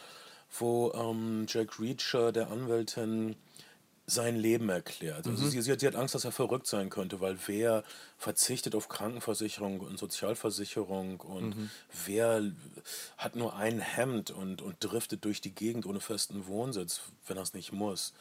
[0.59, 3.37] wo ähm, Jack Reacher der Anwältin
[4.11, 5.27] sein Leben erklärt.
[5.27, 7.85] Also sie, sie, hat, sie hat Angst, dass er verrückt sein könnte, weil wer
[8.16, 11.55] verzichtet auf Krankenversicherung und Sozialversicherung und
[12.07, 12.42] wer
[13.18, 17.42] hat nur ein Hemd und, und driftet durch die Gegend ohne festen Wohnsitz, wenn er
[17.42, 18.14] es nicht muss.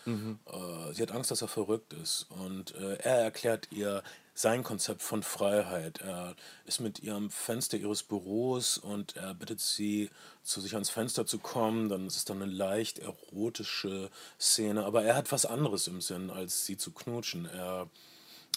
[0.46, 4.04] Äh, sie hat Angst, dass er verrückt ist und äh, er erklärt ihr
[4.38, 6.02] sein Konzept von Freiheit.
[6.02, 10.12] Er ist mit ihr am Fenster ihres Büros und er bittet sie,
[10.44, 11.90] zu sich ans Fenster zu kommen.
[11.90, 16.30] Dann ist es dann eine leicht erotische Szene, aber er hat was anderes im Sinn,
[16.30, 17.46] als sie zu knutschen.
[17.46, 17.90] Er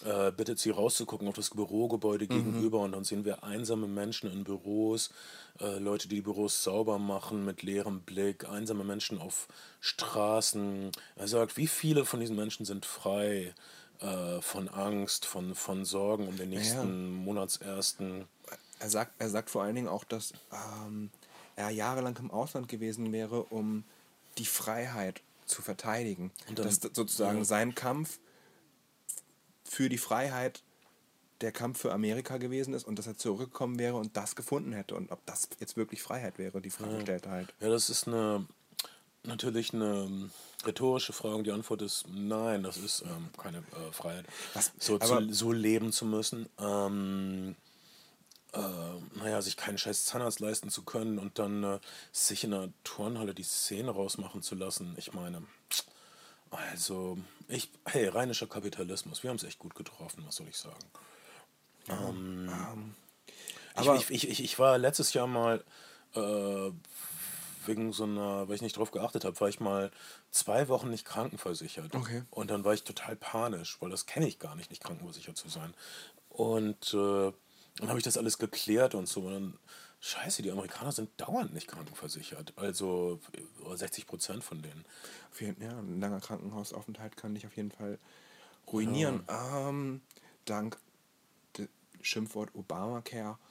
[0.04, 4.44] äh, bittet sie rauszugucken auf das Bürogebäude gegenüber und dann sehen wir einsame Menschen in
[4.44, 5.10] Büros,
[5.60, 9.48] äh, Leute, die die Büros sauber machen mit leerem Blick, einsame Menschen auf
[9.80, 10.92] Straßen.
[11.16, 13.54] Er sagt, wie viele von diesen Menschen sind frei
[14.00, 18.26] äh, von Angst, von, von Sorgen um den nächsten Monatsersten.
[18.78, 21.10] Er sagt, er sagt vor allen Dingen auch, dass ähm,
[21.56, 23.84] er jahrelang im Ausland gewesen wäre, um
[24.38, 26.30] die Freiheit zu verteidigen.
[26.48, 27.44] Und dann- dass sozusagen ja.
[27.44, 28.18] sein Kampf
[29.64, 30.62] für die Freiheit
[31.40, 34.94] der Kampf für Amerika gewesen ist und dass er zurückgekommen wäre und das gefunden hätte
[34.94, 37.54] und ob das jetzt wirklich Freiheit wäre, die Frage stellt er halt.
[37.60, 38.46] Ja, das ist eine
[39.24, 40.30] natürlich eine ähm,
[40.64, 41.36] rhetorische Frage.
[41.36, 44.26] und Die Antwort ist nein, das ist ähm, keine äh, Freiheit.
[44.54, 46.48] Was- so, zu, so leben zu müssen.
[46.58, 47.56] Ähm,
[48.52, 48.58] äh,
[49.18, 51.78] naja, sich keinen scheiß Zahnarzt leisten zu können und dann äh,
[52.12, 54.94] sich in der Turnhalle die Szene rausmachen zu lassen.
[54.98, 55.42] Ich meine,
[56.50, 60.84] also, ich, hey, rheinischer Kapitalismus, wir haben es echt gut getroffen, was soll ich sagen.
[61.88, 62.50] Ähm,
[63.74, 65.62] aber- ich, ich, ich, ich war letztes Jahr mal
[66.16, 66.70] äh,
[67.70, 69.90] wegen so einer, weil ich nicht drauf geachtet habe, war ich mal
[70.30, 71.94] zwei Wochen nicht krankenversichert.
[71.94, 72.22] Okay.
[72.30, 75.48] Und dann war ich total panisch, weil das kenne ich gar nicht, nicht krankenversichert zu
[75.48, 75.72] sein.
[76.28, 77.32] Und äh,
[77.76, 79.20] dann habe ich das alles geklärt und so.
[79.22, 79.58] Und dann,
[80.00, 82.52] scheiße, die Amerikaner sind dauernd nicht krankenversichert.
[82.56, 84.84] Also äh, 60 Prozent von denen.
[85.38, 87.98] Jeden, ja, ein langer Krankenhausaufenthalt kann dich auf jeden Fall
[88.66, 89.24] ruinieren.
[89.28, 90.00] Ähm,
[90.44, 90.76] dank
[92.02, 93.49] Schimpfwort Obamacare äh,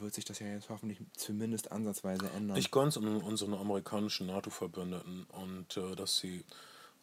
[0.00, 2.56] wird sich das ja jetzt hoffentlich zumindest ansatzweise ändern.
[2.56, 6.44] Ich gönn's um unseren amerikanischen NATO-Verbündeten und äh, dass sie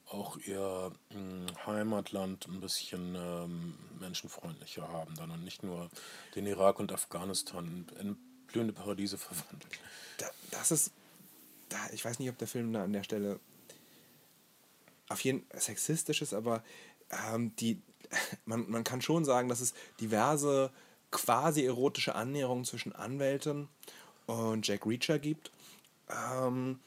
[0.10, 5.90] auch ihr mh, Heimatland ein bisschen ähm, menschenfreundlicher haben dann und nicht nur
[6.36, 9.72] den Irak und Afghanistan in blühende Paradiese verwandeln.
[10.18, 10.92] da, das ist,
[11.70, 13.40] da, ich weiß nicht, ob der Film da an der Stelle
[15.08, 16.64] auf jeden Fall sexistisch ist, aber
[17.34, 17.82] ähm, die,
[18.46, 20.72] man, man kann schon sagen, dass es diverse
[21.12, 23.68] quasi erotische Annäherungen zwischen Anwälten
[24.28, 25.52] und Jack Reacher gibt.
[26.10, 26.80] Ähm,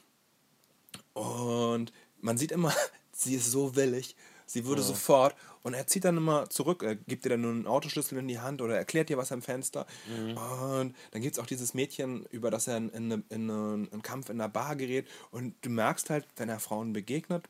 [1.13, 2.73] und man sieht immer,
[3.11, 4.15] sie ist so willig
[4.47, 5.35] Sie würde sofort.
[5.63, 6.83] Und er zieht dann immer zurück.
[6.83, 9.41] Er gibt dir dann nur einen Autoschlüssel in die Hand oder erklärt dir was am
[9.41, 9.87] Fenster.
[10.35, 13.87] Und dann gibt es auch dieses Mädchen, über das er in, in, eine- in eine-
[13.91, 15.07] einen Kampf in der Bar gerät.
[15.31, 17.49] Und du merkst halt, wenn er Frauen begegnet,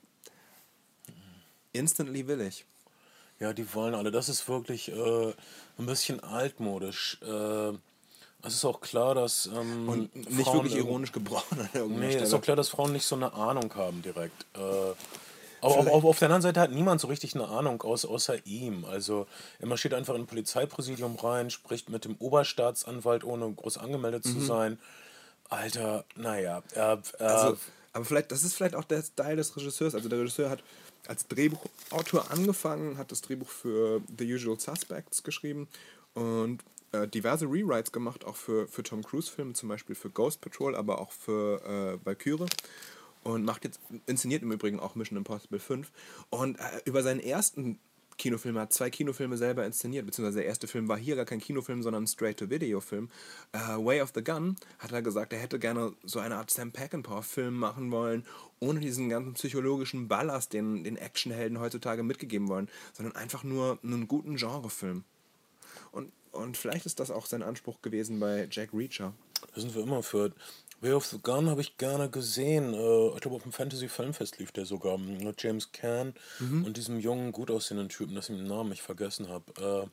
[1.73, 2.65] instantly willig.
[3.39, 4.12] Ja, die wollen alle.
[4.12, 5.34] Das ist wirklich äh,
[5.78, 7.19] ein bisschen altmodisch.
[7.21, 7.69] Äh,
[8.43, 9.48] es ist auch klar, dass.
[9.48, 12.36] Ähm, Und nicht Frauen wirklich ironisch gebrochen an irgendeiner Nee, ist Stelle.
[12.38, 14.45] auch klar, dass Frauen nicht so eine Ahnung haben direkt.
[14.56, 14.60] Äh,
[15.62, 18.45] aber auf, auf, auf der anderen Seite hat niemand so richtig eine Ahnung aus, außer
[18.45, 18.86] ihm.
[18.86, 19.26] Also
[19.60, 24.39] er marschiert einfach in ein Polizeipräsidium rein, spricht mit dem Oberstaatsanwalt, ohne groß angemeldet zu
[24.41, 24.78] sein.
[25.50, 27.58] Alter, naja, er, er, Also,
[27.93, 29.95] aber vielleicht, das ist vielleicht auch der Style des Regisseurs.
[29.95, 30.62] Also der Regisseur hat
[31.10, 35.68] als Drehbuchautor angefangen, hat das Drehbuch für The Usual Suspects geschrieben
[36.13, 40.76] und äh, diverse Rewrites gemacht, auch für, für Tom Cruise-Filme, zum Beispiel für Ghost Patrol,
[40.76, 41.62] aber auch für
[42.02, 42.48] äh, Valkyrie.
[43.24, 45.91] Und macht jetzt, inszeniert im Übrigen auch Mission Impossible 5.
[46.30, 47.80] Und äh, über seinen ersten
[48.17, 51.39] Kinofilm, er hat zwei Kinofilme selber inszeniert, beziehungsweise der erste Film war hier gar kein
[51.39, 53.10] Kinofilm, sondern ein Straight-to-Video-Film.
[53.51, 56.71] Äh, Way of the Gun hat er gesagt, er hätte gerne so eine Art Sam
[56.71, 58.25] Peckinpah-Film machen wollen,
[58.60, 64.08] ohne diesen ganzen psychologischen Ballast, den den Actionhelden heutzutage mitgegeben wollen, sondern einfach nur einen
[64.08, 65.04] guten Genrefilm.
[65.91, 69.13] Und, und vielleicht ist das auch sein Anspruch gewesen bei Jack Reacher.
[69.54, 70.32] da sind wir immer für.
[70.86, 72.74] Way of the Gun habe ich gerne gesehen.
[72.74, 74.98] Äh, ich glaube, auf dem Fantasy Filmfest lief der sogar.
[74.98, 79.89] Mit James Caan und diesem jungen, gut aussehenden Typen, dessen Namen ich vergessen habe.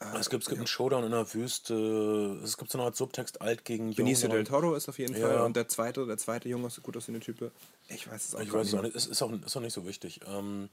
[0.00, 2.40] Äh, es gibt, es gibt einen Showdown in der Wüste.
[2.42, 3.96] Es gibt so eine Art Subtext alt gegen jung.
[4.04, 5.28] Benicio del Toro ist auf jeden Ja.
[5.28, 7.52] Fall und der zweite, der zweite Junge gut aussehende Type.
[7.88, 8.78] Ich weiß es auch Ich weiß es nicht.
[8.80, 8.96] auch nicht.
[8.96, 10.20] Es ist auch, ist auch nicht so wichtig.
[10.26, 10.68] Ähm,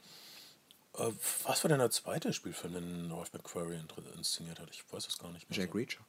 [0.98, 1.12] äh,
[1.44, 4.70] was war denn der zweite Spielfilm, den Ralph McQuarrie in- inszeniert hat?
[4.72, 5.60] Ich weiß es gar nicht mehr.
[5.60, 5.78] Jack so.
[5.78, 6.00] Reacher.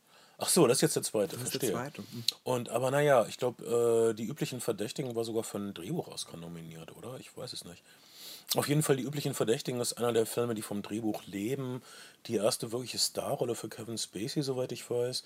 [0.42, 1.36] Ach so, das ist jetzt der zweite.
[1.36, 1.72] ist der verstehe.
[1.72, 1.98] zweite.
[1.98, 2.24] Hm.
[2.44, 6.96] Und aber naja, ich glaube, äh, die üblichen Verdächtigen war sogar für ein Drehbuch-Oscar nominiert,
[6.96, 7.18] oder?
[7.20, 7.82] Ich weiß es nicht.
[8.56, 11.82] Auf jeden Fall, die üblichen Verdächtigen ist einer der Filme, die vom Drehbuch leben.
[12.26, 15.24] Die erste wirkliche Starrolle für Kevin Spacey, soweit ich weiß.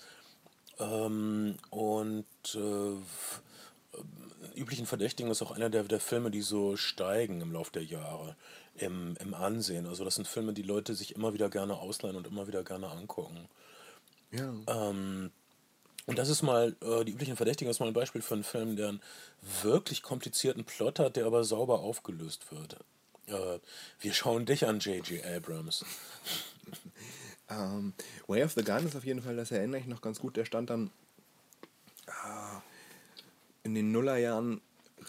[0.79, 7.53] Ähm, und äh, üblichen Verdächtigen ist auch einer der, der Filme, die so steigen im
[7.53, 8.35] Laufe der Jahre
[8.75, 9.87] im, im Ansehen.
[9.87, 12.89] Also das sind Filme, die Leute sich immer wieder gerne ausleihen und immer wieder gerne
[12.89, 13.47] angucken.
[14.37, 14.53] Ja.
[14.67, 15.31] Ähm,
[16.05, 18.75] und das ist mal, äh, die üblichen Verdächtigen ist mal ein Beispiel für einen Film,
[18.75, 19.01] der einen
[19.63, 22.77] wirklich komplizierten Plot hat, der aber sauber aufgelöst wird.
[23.27, 23.59] Äh,
[23.99, 25.25] wir schauen dich an, J.J.
[25.25, 25.85] Abrams.
[27.47, 27.93] Ähm,
[28.27, 30.45] Way of the Gun ist auf jeden Fall, das erinnere ich noch ganz gut, der
[30.45, 30.89] stand dann
[32.07, 32.61] ah,
[33.61, 34.61] in den Nullerjahren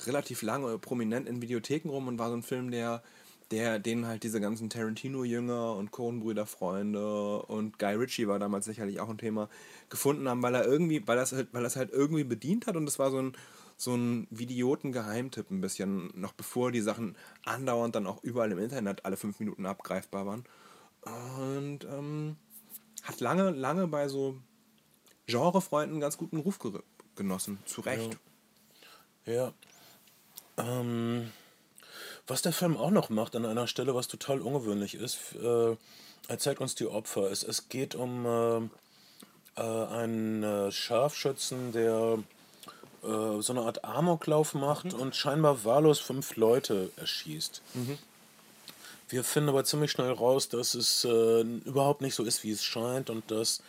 [0.04, 3.02] relativ lange prominent in Videotheken rum und war so ein Film, der,
[3.50, 9.08] der den halt diese ganzen Tarantino-Jünger und Coen-Brüder-Freunde und Guy Ritchie war damals sicherlich auch
[9.08, 9.48] ein Thema,
[9.88, 12.88] gefunden haben, weil er irgendwie, weil das halt, weil das halt irgendwie bedient hat und
[12.88, 13.36] es war so ein
[13.76, 19.04] so ein Idioten-Geheimtipp ein bisschen, noch bevor die Sachen andauernd dann auch überall im Internet
[19.04, 20.44] alle fünf Minuten abgreifbar waren.
[21.02, 22.36] Und ähm,
[23.02, 24.38] hat lange, lange bei so
[25.26, 26.80] Genrefreunden einen ganz guten Ruf ge
[27.16, 27.58] genossen.
[27.64, 28.18] Zu Recht.
[29.24, 29.52] Ja.
[30.58, 31.30] Ähm,
[32.26, 35.76] was der Film auch noch macht an einer Stelle, was total ungewöhnlich ist, äh,
[36.28, 37.30] er zeigt uns die Opfer.
[37.30, 42.18] Es, es geht um äh, äh, einen äh, Scharfschützen, der
[43.02, 47.62] äh, so eine Art Amoklauf macht und scheinbar wahllos fünf Leute erschießt.
[49.08, 52.64] Wir finden aber ziemlich schnell raus, dass es äh, überhaupt nicht so ist, wie es
[52.64, 53.62] scheint und dass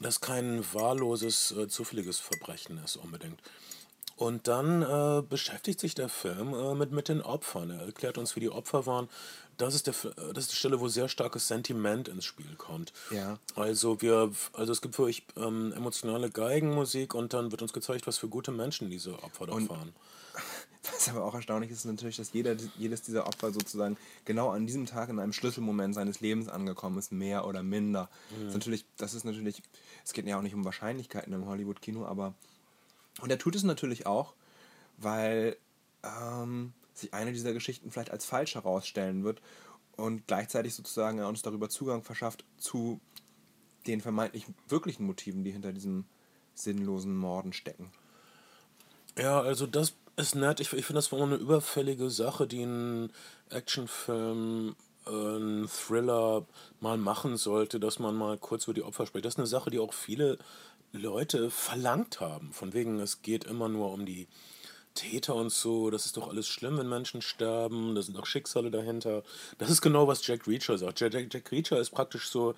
[0.00, 3.40] das kein wahlloses, zufälliges Verbrechen ist unbedingt.
[4.18, 7.70] Und dann äh, beschäftigt sich der Film äh, mit, mit den Opfern.
[7.70, 9.08] Er erklärt uns, wie die Opfer waren.
[9.58, 12.92] Das ist, der, äh, das ist die Stelle, wo sehr starkes Sentiment ins Spiel kommt.
[13.12, 13.38] Ja.
[13.54, 18.18] Also wir, also es gibt wirklich ähm, emotionale Geigenmusik und dann wird uns gezeigt, was
[18.18, 19.94] für gute Menschen diese Opfer da waren.
[20.92, 24.66] Was aber auch erstaunlich ist, ist natürlich, dass jeder, jedes dieser Opfer sozusagen genau an
[24.66, 28.08] diesem Tag in einem Schlüsselmoment seines Lebens angekommen ist, mehr oder minder.
[28.30, 29.60] Das, ist natürlich, das ist natürlich,
[30.04, 32.32] es geht ja auch nicht um Wahrscheinlichkeiten im Hollywood-Kino, aber
[33.20, 34.34] und er tut es natürlich auch,
[34.96, 35.56] weil
[36.02, 39.40] ähm, sich eine dieser Geschichten vielleicht als falsch herausstellen wird
[39.96, 43.00] und gleichzeitig sozusagen er uns darüber Zugang verschafft zu
[43.86, 46.04] den vermeintlich wirklichen Motiven, die hinter diesem
[46.54, 47.90] sinnlosen Morden stecken.
[49.16, 50.60] Ja, also das ist nett.
[50.60, 53.12] Ich, ich finde, das war eine überfällige Sache, die ein
[53.50, 54.76] Actionfilm,
[55.06, 56.46] äh, ein Thriller
[56.80, 59.24] mal machen sollte, dass man mal kurz über die Opfer spricht.
[59.24, 60.38] Das ist eine Sache, die auch viele
[60.92, 62.52] Leute verlangt haben.
[62.52, 64.26] Von wegen, es geht immer nur um die
[64.94, 68.70] Täter und so, das ist doch alles schlimm, wenn Menschen sterben, da sind doch Schicksale
[68.70, 69.22] dahinter.
[69.58, 70.98] Das ist genau, was Jack Reacher sagt.
[70.98, 72.54] Jack, Jack, Jack Reacher ist praktisch so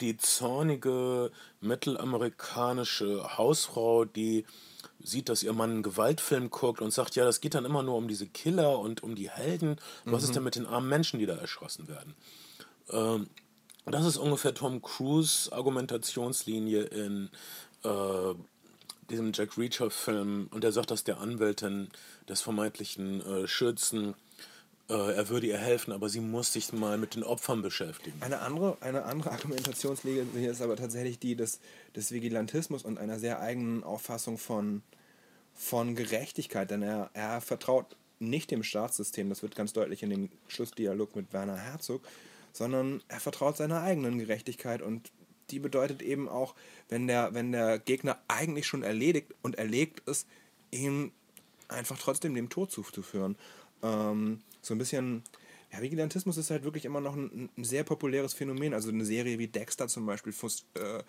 [0.00, 4.44] die zornige mittelamerikanische Hausfrau, die
[5.00, 7.94] sieht, dass ihr Mann einen Gewaltfilm guckt und sagt, ja, das geht dann immer nur
[7.94, 9.76] um diese Killer und um die Helden.
[10.04, 12.16] Was ist denn mit den armen Menschen, die da erschossen werden?
[12.90, 13.28] Ähm,
[13.92, 17.30] das ist ungefähr Tom Cruise Argumentationslinie in
[17.84, 18.34] äh,
[19.10, 20.48] diesem Jack Reacher-Film.
[20.50, 21.88] Und er sagt das der Anwältin
[22.28, 24.14] des vermeintlichen äh, Schützen,
[24.88, 28.16] äh, er würde ihr helfen, aber sie muss sich mal mit den Opfern beschäftigen.
[28.20, 31.60] Eine andere, eine andere Argumentationslinie ist aber tatsächlich die des,
[31.94, 34.82] des Vigilantismus und einer sehr eigenen Auffassung von,
[35.54, 40.30] von Gerechtigkeit, denn er, er vertraut nicht dem Staatssystem, das wird ganz deutlich in dem
[40.48, 42.02] Schlussdialog mit Werner Herzog,
[42.56, 45.12] sondern er vertraut seiner eigenen Gerechtigkeit und
[45.50, 46.54] die bedeutet eben auch,
[46.88, 50.26] wenn der, wenn der Gegner eigentlich schon erledigt und erlegt ist,
[50.70, 51.12] ihm
[51.68, 53.36] einfach trotzdem dem Tod zuzuführen.
[53.82, 55.22] Ähm, so ein bisschen,
[55.70, 58.74] ja, Vigilantismus ist halt wirklich immer noch ein, ein, sehr populäres Phänomen.
[58.74, 60.32] Also eine Serie wie Dexter zum Beispiel
[60.74, 61.02] äh,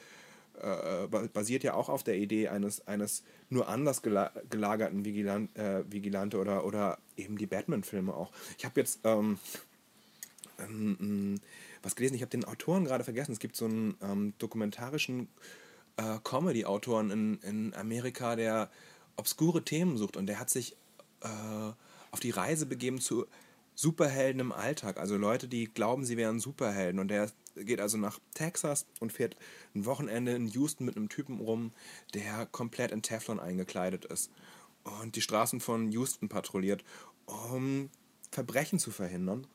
[0.59, 6.39] äh, basiert ja auch auf der Idee eines, eines nur anders gelagerten Vigilant, äh, Vigilante
[6.39, 8.31] oder, oder eben die Batman-Filme auch.
[8.57, 9.39] Ich habe jetzt ähm,
[10.59, 11.39] ähm,
[11.81, 13.31] was gelesen, ich habe den Autoren gerade vergessen.
[13.31, 15.27] Es gibt so einen ähm, dokumentarischen
[15.97, 18.69] äh, Comedy-Autoren in, in Amerika, der
[19.15, 20.75] obskure Themen sucht und der hat sich
[21.21, 21.71] äh,
[22.11, 23.25] auf die Reise begeben zu
[23.75, 26.99] Superhelden im Alltag, also Leute, die glauben, sie wären Superhelden.
[26.99, 29.35] Und der geht also nach Texas und fährt
[29.75, 31.71] ein Wochenende in Houston mit einem Typen rum,
[32.15, 34.31] der komplett in Teflon eingekleidet ist
[35.01, 36.83] und die Straßen von Houston patrouilliert,
[37.25, 37.89] um
[38.31, 39.47] Verbrechen zu verhindern.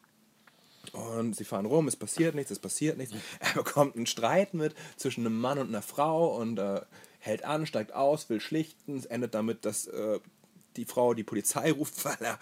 [0.93, 3.15] Und sie fahren rum, es passiert nichts, es passiert nichts.
[3.41, 6.81] Er bekommt einen Streit mit zwischen einem Mann und einer Frau und äh,
[7.19, 8.97] hält an, steigt aus, will schlichten.
[8.97, 10.19] Es endet damit, dass äh,
[10.77, 12.39] die Frau die Polizei ruft, weil er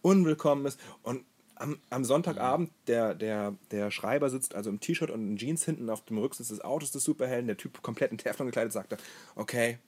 [0.00, 0.80] unwillkommen ist.
[1.02, 1.24] Und
[1.54, 5.90] am, am Sonntagabend, der, der, der Schreiber sitzt also im T-Shirt und in Jeans hinten
[5.90, 7.46] auf dem Rücksitz des Autos des Superhelden.
[7.46, 8.98] Der Typ komplett in Teflon gekleidet, sagt er,
[9.36, 9.78] okay,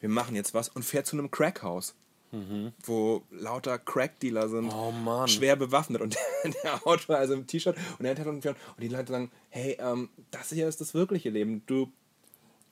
[0.00, 1.94] wir machen jetzt was und fährt zu einem Crackhaus
[2.32, 2.72] mhm.
[2.84, 6.02] wo lauter Crack-Dealer sind, oh, schwer bewaffnet.
[6.02, 6.16] Und
[6.64, 8.44] der Autor also im T-Shirt und der hat und
[8.78, 11.62] die Leute sagen, hey, ähm, das hier ist das wirkliche Leben.
[11.66, 11.92] Du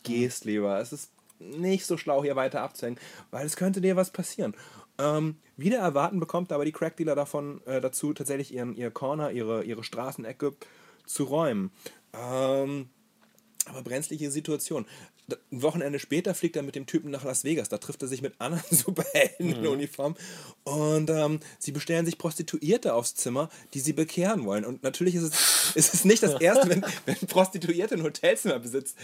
[0.02, 0.80] gehst lieber.
[0.80, 2.98] Es ist nicht so schlau, hier weiter abzuhängen,
[3.30, 4.54] weil es könnte dir was passieren.
[4.98, 9.62] Ähm, wieder erwarten bekommt aber die Crack-Dealer davon äh, dazu, tatsächlich ihren, ihr Corner, ihre,
[9.64, 10.54] ihre Straßenecke
[11.06, 11.70] zu räumen.
[12.12, 12.90] Ähm,
[13.66, 14.86] aber brenzliche Situation
[15.50, 17.68] ein Wochenende später fliegt er mit dem Typen nach Las Vegas.
[17.68, 19.54] Da trifft er sich mit anderen Superhelden mhm.
[19.54, 20.16] in Uniform.
[20.64, 24.64] Und ähm, sie bestellen sich Prostituierte aufs Zimmer, die sie bekehren wollen.
[24.64, 28.94] Und natürlich ist es, ist es nicht das Erste, wenn, wenn Prostituierte ein Hotelzimmer besitz,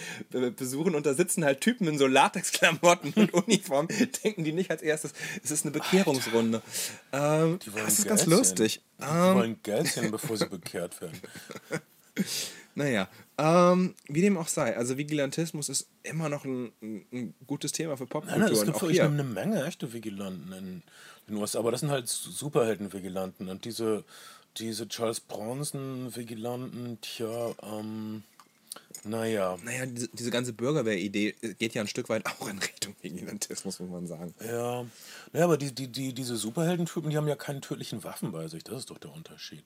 [0.57, 3.89] besuchen und da sitzen halt Typen in so Latexklamotten und Uniform,
[4.25, 5.13] denken die nicht als erstes,
[5.43, 6.63] es ist eine Bekehrungsrunde.
[7.13, 8.83] Ähm, das ist ganz lustig.
[8.99, 11.21] Die ähm, wollen Geld sehen, bevor sie bekehrt werden.
[12.77, 13.09] Naja,
[13.39, 18.05] ähm, wie dem auch sei, also Vigilantismus ist immer noch ein, ein gutes Thema für
[18.05, 18.39] Popkultur.
[18.39, 20.83] Nein, nein, es gibt wirklich eine Menge echte Vigilanten in
[21.27, 24.05] den USA, aber das sind halt Superhelden-Vigilanten und diese,
[24.59, 28.23] diese Charles Bronson-Vigilanten, tja, ähm,
[29.05, 29.57] naja.
[29.65, 33.91] Naja, diese, diese ganze Bürgerwehr-Idee geht ja ein Stück weit auch in Richtung Vigilantismus, muss
[33.91, 34.35] man sagen.
[34.45, 34.85] Ja,
[35.33, 38.65] naja, aber die, die, die, diese Superheldentypen, die haben ja keine tödlichen Waffen bei sich,
[38.65, 39.65] das ist doch der Unterschied.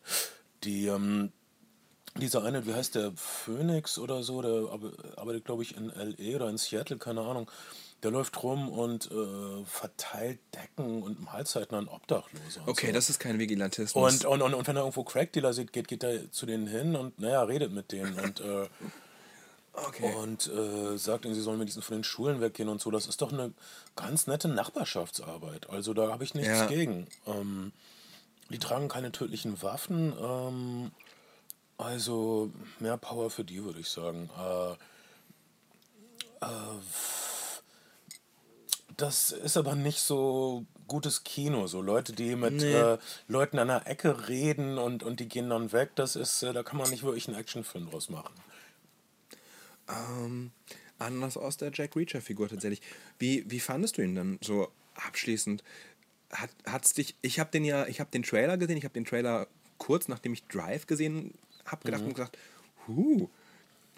[0.63, 1.33] Die, ähm,
[2.17, 4.69] dieser eine, wie heißt der, Phoenix oder so, der
[5.17, 6.37] arbeitet, glaube ich, in L.A.
[6.37, 7.51] oder in Seattle, keine Ahnung.
[8.03, 12.63] Der läuft rum und äh, verteilt Decken und Mahlzeiten an Obdachlose.
[12.65, 12.93] Okay, so.
[12.93, 14.25] das ist kein Vigilantismus.
[14.25, 16.97] Und, und, und, und wenn er irgendwo Crackdealer sieht, geht, geht er zu denen hin
[16.97, 18.69] und, naja, redet mit denen und, äh,
[19.75, 20.15] okay.
[20.15, 22.91] und äh, sagt ihnen, sie sollen wenigstens von den Schulen weggehen und so.
[22.91, 23.53] Das ist doch eine
[23.97, 25.69] ganz nette Nachbarschaftsarbeit.
[25.69, 26.67] Also da habe ich nichts ja.
[26.67, 27.07] gegen.
[27.27, 27.73] Ähm,
[28.49, 30.15] die tragen keine tödlichen Waffen.
[30.19, 30.91] Ähm,
[31.81, 34.31] also mehr Power für die, würde ich sagen.
[34.39, 34.73] Äh,
[36.45, 36.79] äh,
[38.97, 41.67] das ist aber nicht so gutes Kino.
[41.67, 42.73] So Leute, die mit nee.
[42.73, 46.53] äh, Leuten an der Ecke reden und, und die gehen dann weg, das ist, äh,
[46.53, 48.35] da kann man nicht wirklich einen Actionfilm draus machen.
[49.89, 50.51] Ähm,
[50.99, 52.83] anders aus der Jack Reacher-Figur tatsächlich.
[53.19, 55.63] Wie, wie fandest du ihn dann so abschließend?
[56.31, 59.05] Hat, hat's dich, ich habe den ja, ich habe den Trailer gesehen, ich habe den
[59.05, 61.33] Trailer kurz nachdem ich Drive gesehen
[61.71, 62.09] habe gedacht mhm.
[62.09, 62.39] und gesagt,
[62.87, 63.29] huh,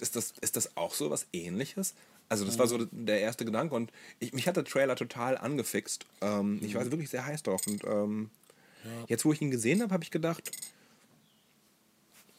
[0.01, 1.95] ist das, ist das auch so was ähnliches?
[2.29, 2.59] Also das mhm.
[2.61, 6.07] war so der erste Gedanke und ich, mich hat der Trailer total angefixt.
[6.21, 6.65] Ähm, mhm.
[6.65, 8.31] Ich war wirklich sehr heiß drauf und ähm,
[8.85, 8.91] ja.
[9.09, 10.51] jetzt, wo ich ihn gesehen habe, habe ich gedacht,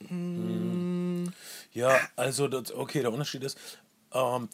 [0.09, 1.25] mm,
[1.73, 3.57] ja, also das, okay, der Unterschied ist,
[4.13, 4.49] ähm,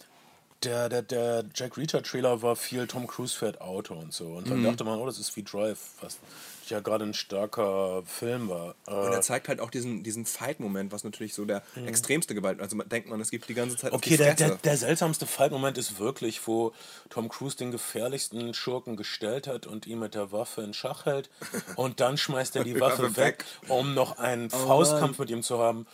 [0.64, 4.28] der, der, der Jack Reacher-Trailer war viel Tom Cruise fährt Auto und so.
[4.28, 6.20] Und dann dachte man, oh, das ist wie Drive, was
[6.68, 8.76] ja gerade ein starker Film war.
[8.86, 12.60] Und er Äh, zeigt halt auch diesen, diesen Fight-Moment, was natürlich so der extremste Gewalt.
[12.62, 15.78] Also man denkt man, es gibt die ganze Zeit okay, der, der, der seltsamste Fallmoment
[15.78, 16.74] ist wirklich, wo
[17.10, 21.30] Tom Cruise den gefährlichsten Schurken gestellt hat und ihn mit der Waffe in Schach hält.
[21.76, 25.60] Und dann schmeißt er die Waffe weg, um noch Oh einen Faustkampf mit ihm zu
[25.60, 25.88] haben.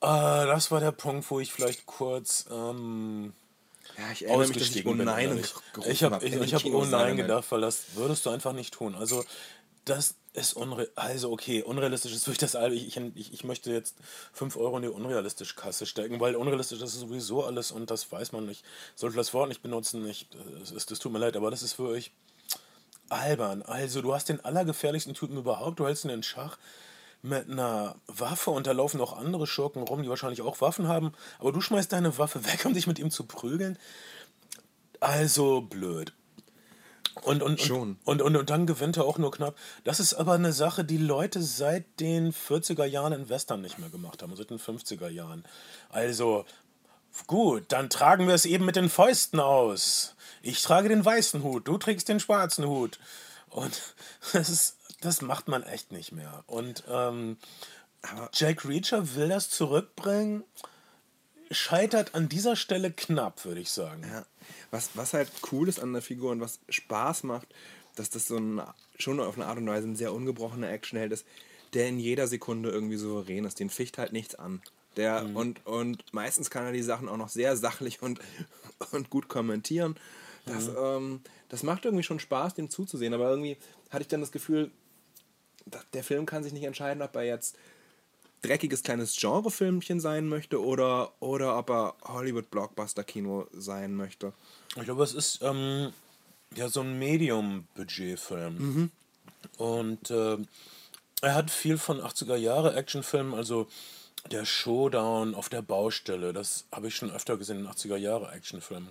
[0.00, 3.32] Äh, das war der Punkt, wo ich vielleicht kurz ähm,
[3.98, 4.94] ja, ich erinnere mich, dass ich Oh.
[4.94, 8.30] Nein gerufen ich habe hab ich, ich hab Oh nein gedacht, weil das würdest du
[8.30, 8.94] einfach nicht tun.
[8.94, 9.24] Also
[9.84, 12.74] das ist unre also okay, unrealistisch ist wirklich das Albe.
[12.74, 13.96] Ich, ich, ich möchte jetzt
[14.32, 18.32] 5 Euro in die unrealistisch Kasse stecken, weil unrealistisch ist sowieso alles und das weiß
[18.32, 18.64] man nicht.
[18.94, 20.28] Sollte das Wort nicht benutzen, ich,
[20.72, 22.12] das, das tut mir leid, aber das ist wirklich
[23.08, 23.62] albern.
[23.62, 26.56] Also du hast den allergefährlichsten Typen überhaupt, du hältst ihn in Schach
[27.22, 31.12] mit einer Waffe und da laufen auch andere Schurken rum, die wahrscheinlich auch Waffen haben,
[31.38, 33.78] aber du schmeißt deine Waffe weg, um dich mit ihm zu prügeln.
[35.00, 36.12] Also blöd.
[37.22, 37.98] Und, und, und, Schon.
[38.04, 39.54] Und, und, und dann gewinnt er auch nur knapp.
[39.84, 43.90] Das ist aber eine Sache, die Leute seit den 40er Jahren in Western nicht mehr
[43.90, 45.44] gemacht haben, seit den 50er Jahren.
[45.90, 46.46] Also,
[47.26, 50.14] gut, dann tragen wir es eben mit den Fäusten aus.
[50.40, 52.98] Ich trage den weißen Hut, du trägst den schwarzen Hut.
[53.50, 53.94] Und
[54.32, 56.44] das ist, das macht man echt nicht mehr.
[56.46, 57.36] Und ähm,
[58.32, 60.44] Jack Reacher will das zurückbringen,
[61.50, 64.02] scheitert an dieser Stelle knapp, würde ich sagen.
[64.08, 64.24] Ja.
[64.70, 67.48] Was, was halt cool ist an der Figur und was Spaß macht,
[67.94, 68.62] dass das so ein,
[68.98, 71.26] schon auf eine Art und Weise ein sehr ungebrochener Actionheld ist,
[71.74, 73.60] der in jeder Sekunde irgendwie souverän ist.
[73.60, 74.62] Den ficht halt nichts an.
[74.96, 78.20] Der, und, und meistens kann er die Sachen auch noch sehr sachlich und,
[78.92, 79.96] und gut kommentieren.
[80.44, 83.14] Das, ähm, das macht irgendwie schon Spaß, dem zuzusehen.
[83.14, 83.56] Aber irgendwie
[83.90, 84.70] hatte ich dann das Gefühl,
[85.92, 87.56] der Film kann sich nicht entscheiden, ob er jetzt
[88.42, 94.32] dreckiges kleines Genrefilmchen sein möchte oder, oder ob er Hollywood-Blockbuster-Kino sein möchte.
[94.76, 95.92] Ich glaube, es ist ähm,
[96.54, 98.90] ja so ein Medium-Budget-Film.
[99.58, 100.38] Und äh,
[101.22, 103.68] er hat viel von 80er Jahre Actionfilmen, also
[104.30, 108.90] der Showdown auf der Baustelle, das habe ich schon öfter gesehen in 80er Jahre Actionfilmen.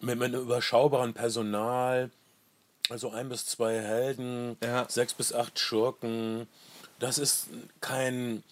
[0.00, 2.10] Mit, mit einem überschaubaren Personal,
[2.90, 4.86] also ein bis zwei Helden, Ja.
[4.88, 6.46] sechs bis acht Schurken.
[6.98, 7.48] Das ist
[7.80, 8.42] kein,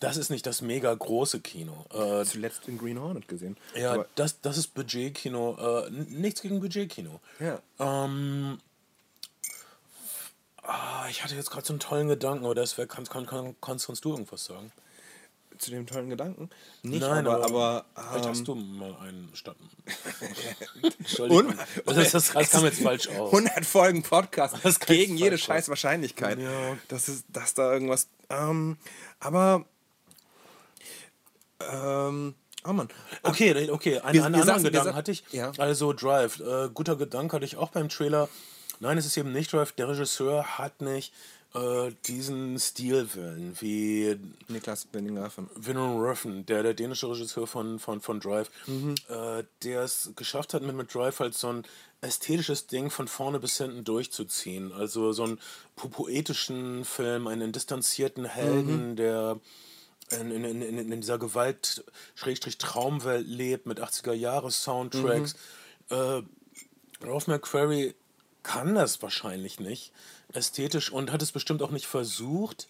[0.00, 1.84] das ist nicht das mega große Kino.
[1.92, 3.56] Äh, Zuletzt in Green Hornet gesehen.
[3.74, 5.86] ja, Aber, das, das ist Budgetkino.
[5.86, 7.20] Äh, nichts gegen Budgetkino.
[7.38, 7.60] ja.
[7.78, 8.58] Ähm,
[10.62, 13.54] ah, ich hatte jetzt gerade so einen tollen Gedanken, aber das wär, kann, kann, kann,
[13.60, 14.72] kannst, kannst du irgendwas sagen?
[15.58, 16.50] Zu dem tollen Gedanken.
[16.82, 19.56] Nicht, Nein, aber, aber, aber, vielleicht ähm, hast du mal einen Stadt.
[20.98, 21.46] Entschuldigung.
[21.84, 23.32] Und- das, das, das kam jetzt falsch aus.
[23.32, 26.38] 100 Folgen Podcast Das gegen jede scheiß Wahrscheinlichkeit.
[26.38, 26.76] Ja.
[26.88, 28.08] Das ist, dass da irgendwas.
[28.30, 28.76] Ähm,
[29.20, 29.64] aber.
[31.60, 32.34] Ähm,
[32.64, 32.88] oh Mann.
[33.22, 35.24] Okay, okay, einen, Wir- einen wir anderen saßen- Gedanken hatte ich.
[35.32, 35.52] Ja.
[35.58, 38.28] Also Drive, äh, guter Gedanke hatte ich auch beim Trailer.
[38.80, 39.72] Nein, es ist eben nicht Drive.
[39.72, 41.12] Der Regisseur hat nicht
[41.54, 45.48] äh, diesen Stilwillen wie Niklas Benninger von.
[45.76, 48.94] Ruffen, der, der dänische Regisseur von, von, von Drive, Mhm.
[49.08, 51.64] äh, der es geschafft hat, mit, mit Drive halt so ein
[52.00, 54.72] ästhetisches Ding von vorne bis hinten durchzuziehen.
[54.72, 55.38] Also so einen
[55.76, 58.96] po- poetischen Film, einen distanzierten Helden, Mhm.
[58.96, 59.38] der
[60.10, 61.18] in, in, in, in dieser
[62.16, 65.36] Gewalt-Traumwelt lebt mit 80er-Jahre-Soundtracks.
[65.90, 65.96] Mhm.
[65.96, 66.22] Äh,
[67.06, 67.94] Ralph McQuarrie
[68.42, 69.92] kann das wahrscheinlich nicht
[70.32, 72.68] ästhetisch und hat es bestimmt auch nicht versucht.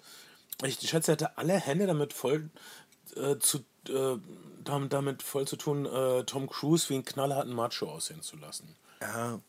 [0.65, 2.51] Ich schätze, er hätte alle Hände damit voll
[3.17, 4.19] äh, zu äh,
[4.65, 8.77] damit, damit voll zu tun, äh, Tom Cruise wie einen knallharten Macho aussehen zu lassen.
[9.01, 9.41] Ja.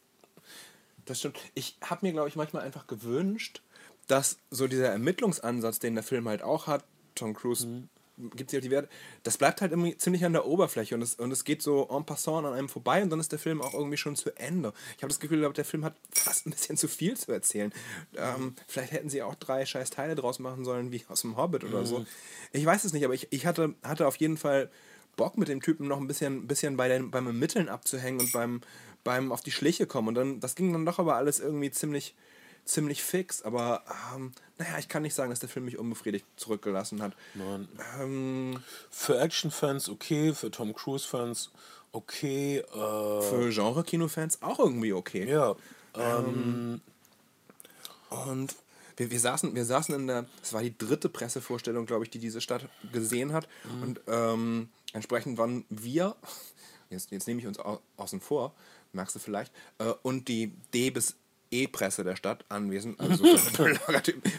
[1.05, 1.37] Das stimmt.
[1.53, 3.61] Ich habe mir, glaube ich, manchmal einfach gewünscht,
[4.07, 6.83] dass so dieser Ermittlungsansatz, den der Film halt auch hat,
[7.15, 7.83] Tom Cruise
[8.17, 8.89] gibt sich auch die Werte,
[9.23, 12.05] das bleibt halt irgendwie ziemlich an der Oberfläche und es, und es geht so en
[12.05, 14.73] passant an einem vorbei und dann ist der Film auch irgendwie schon zu Ende.
[14.97, 17.73] Ich habe das Gefühl, der Film hat fast ein bisschen zu viel zu erzählen.
[18.15, 21.63] Ähm, vielleicht hätten sie auch drei scheiß Teile draus machen sollen, wie aus dem Hobbit
[21.63, 22.05] oder so.
[22.51, 24.69] Ich weiß es nicht, aber ich, ich hatte, hatte auf jeden Fall
[25.15, 28.61] Bock mit dem Typen noch ein bisschen, bisschen bei den, beim Ermitteln abzuhängen und beim,
[29.03, 30.09] beim auf die Schliche kommen.
[30.09, 32.15] Und dann, das ging dann doch aber alles irgendwie ziemlich,
[32.65, 33.41] ziemlich fix.
[33.41, 33.83] Aber
[34.15, 37.13] ähm, naja, ich kann nicht sagen, dass der Film mich unbefriedigt zurückgelassen hat.
[37.33, 37.67] Nein.
[37.99, 41.51] Ähm, Für Action-Fans okay, für Tom Cruise-Fans
[41.91, 42.57] okay.
[42.57, 45.29] Äh, für Genre-Kino-Fans auch irgendwie okay.
[45.29, 45.55] ja,
[45.95, 46.81] ähm,
[48.09, 48.55] Und
[48.97, 52.19] wir, wir, saßen, wir saßen in der, das war die dritte Pressevorstellung, glaube ich, die
[52.19, 53.47] diese Stadt gesehen hat.
[53.81, 56.15] Und ähm, entsprechend waren wir,
[56.89, 58.53] jetzt, jetzt nehme ich uns au, außen vor,
[58.91, 61.15] merkst du vielleicht, äh, und die D bis
[61.61, 62.99] E-Presse der Stadt anwesend.
[63.03, 63.23] Also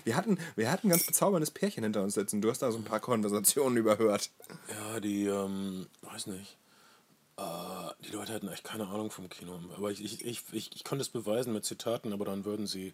[0.05, 2.41] wir, hatten, wir hatten ein ganz bezauberndes Pärchen hinter uns sitzen.
[2.41, 4.31] Du hast da so ein paar Konversationen überhört.
[4.69, 6.57] ja, die, ähm, weiß nicht.
[7.37, 7.43] Äh,
[8.05, 9.61] die Leute hatten echt keine Ahnung vom Kino.
[9.76, 12.93] Aber ich, ich, ich, ich, ich konnte es beweisen mit Zitaten, aber dann würden sie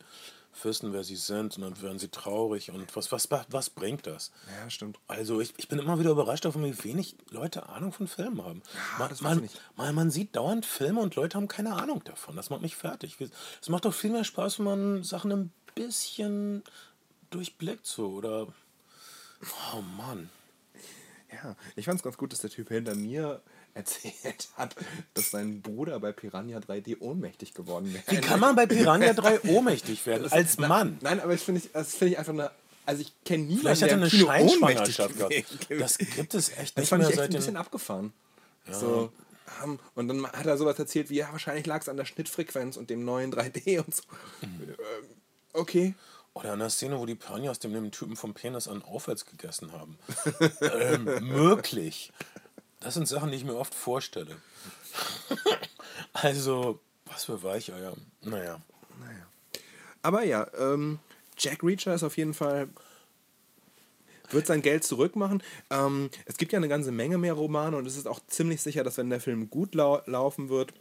[0.62, 4.32] wissen, wer sie sind und dann wären sie traurig und was, was, was bringt das?
[4.61, 4.99] Ja, stimmt.
[5.07, 8.62] Also ich, ich bin immer wieder überrascht davon, wie wenig Leute Ahnung von Filmen haben.
[8.99, 12.34] Ja, man, man, man, man sieht dauernd Filme und Leute haben keine Ahnung davon.
[12.34, 13.16] Das macht mich fertig.
[13.61, 16.64] Es macht doch viel mehr Spaß, wenn man Sachen ein bisschen
[17.30, 18.49] durchblickt so oder...
[19.72, 20.30] Oh Mann.
[21.32, 23.41] Ja, ich fand es ganz gut, dass der Typ hinter mir
[23.75, 24.75] erzählt hat,
[25.14, 28.05] dass sein Bruder bei Piranha 3D ohnmächtig geworden wäre.
[28.09, 30.25] Wie kann man bei Piranha 3 ohnmächtig werden?
[30.25, 30.99] Das- Als na- Mann.
[31.01, 32.51] Nein, aber das finde ich, das finde ich einfach eine.
[32.87, 35.35] Also ich kenne niemanden, Vielleicht hat er eine Kino Scheinschwangerschaft gehabt.
[35.68, 38.12] Das gibt es echt Das nicht fand mehr ich echt ein bisschen abgefahren.
[38.71, 39.12] So,
[39.62, 42.77] ähm, und dann hat er sowas erzählt wie, ja, wahrscheinlich lag es an der Schnittfrequenz
[42.77, 44.03] und dem neuen 3D und so.
[44.43, 44.62] Mhm.
[44.71, 44.77] Ähm,
[45.53, 45.95] okay.
[46.35, 49.73] Oder in der Szene, wo die Piranhas dem, dem Typen vom Penis an aufwärts gegessen
[49.73, 49.99] haben.
[50.61, 52.12] ähm, möglich.
[52.81, 54.37] Das sind Sachen, die ich mir oft vorstelle.
[56.14, 57.95] also, was für Weicheier.
[58.22, 58.61] Naja.
[58.99, 59.26] Naja.
[60.03, 60.99] Aber ja, ähm,
[61.39, 62.68] Jack Reacher ist auf jeden Fall.
[64.31, 65.43] Wird sein Geld zurückmachen.
[65.70, 68.85] Ähm, es gibt ja eine ganze Menge mehr Romane und es ist auch ziemlich sicher,
[68.85, 70.72] dass wenn der Film gut lau laufen wird,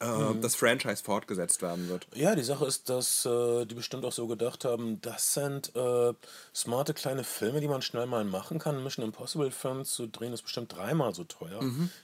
[0.00, 2.06] äh, das Franchise fortgesetzt werden wird.
[2.14, 6.12] Ja, die Sache ist, dass äh, die bestimmt auch so gedacht haben, das sind äh,
[6.54, 8.82] smarte kleine Filme, die man schnell mal machen kann.
[8.82, 11.60] Mission Impossible Film zu drehen ist bestimmt dreimal so teuer,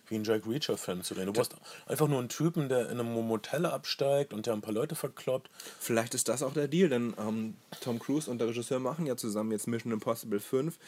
[0.08, 1.26] wie einen Jack Reacher Film zu drehen.
[1.26, 1.54] Du brauchst
[1.86, 5.50] einfach nur einen Typen, der in einem Motel absteigt und der ein paar Leute verkloppt.
[5.78, 9.16] Vielleicht ist das auch der Deal, denn ähm, Tom Cruise und der Regisseur machen ja
[9.16, 10.78] zusammen jetzt Mission Impossible 5.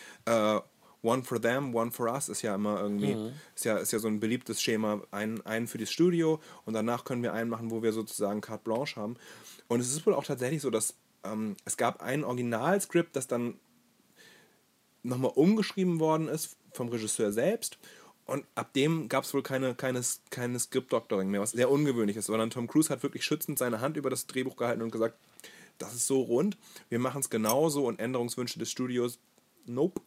[1.02, 4.06] One for them, one for us ist ja immer irgendwie, ist, ja, ist ja so
[4.06, 7.82] ein beliebtes Schema, einen, einen für das Studio und danach können wir einen machen, wo
[7.82, 9.16] wir sozusagen carte blanche haben.
[9.66, 10.94] Und es ist wohl auch tatsächlich so, dass
[11.24, 13.54] ähm, es gab ein Originalskript, das dann
[15.02, 17.78] nochmal umgeschrieben worden ist vom Regisseur selbst.
[18.24, 20.00] Und ab dem gab es wohl keine, keine,
[20.30, 23.96] keine Script-Doctoring mehr, was sehr ungewöhnlich ist, sondern Tom Cruise hat wirklich schützend seine Hand
[23.96, 25.18] über das Drehbuch gehalten und gesagt,
[25.78, 26.56] das ist so rund,
[26.88, 29.18] wir machen es genauso und Änderungswünsche des Studios,
[29.66, 30.00] nope.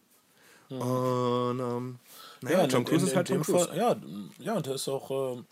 [0.68, 1.98] Und ähm,
[2.42, 3.68] naja, in- Tom in- Cruise in- ist halt in Tom Cruise.
[3.68, 3.96] Fall, ja,
[4.38, 5.42] ja, und der ist auch äh,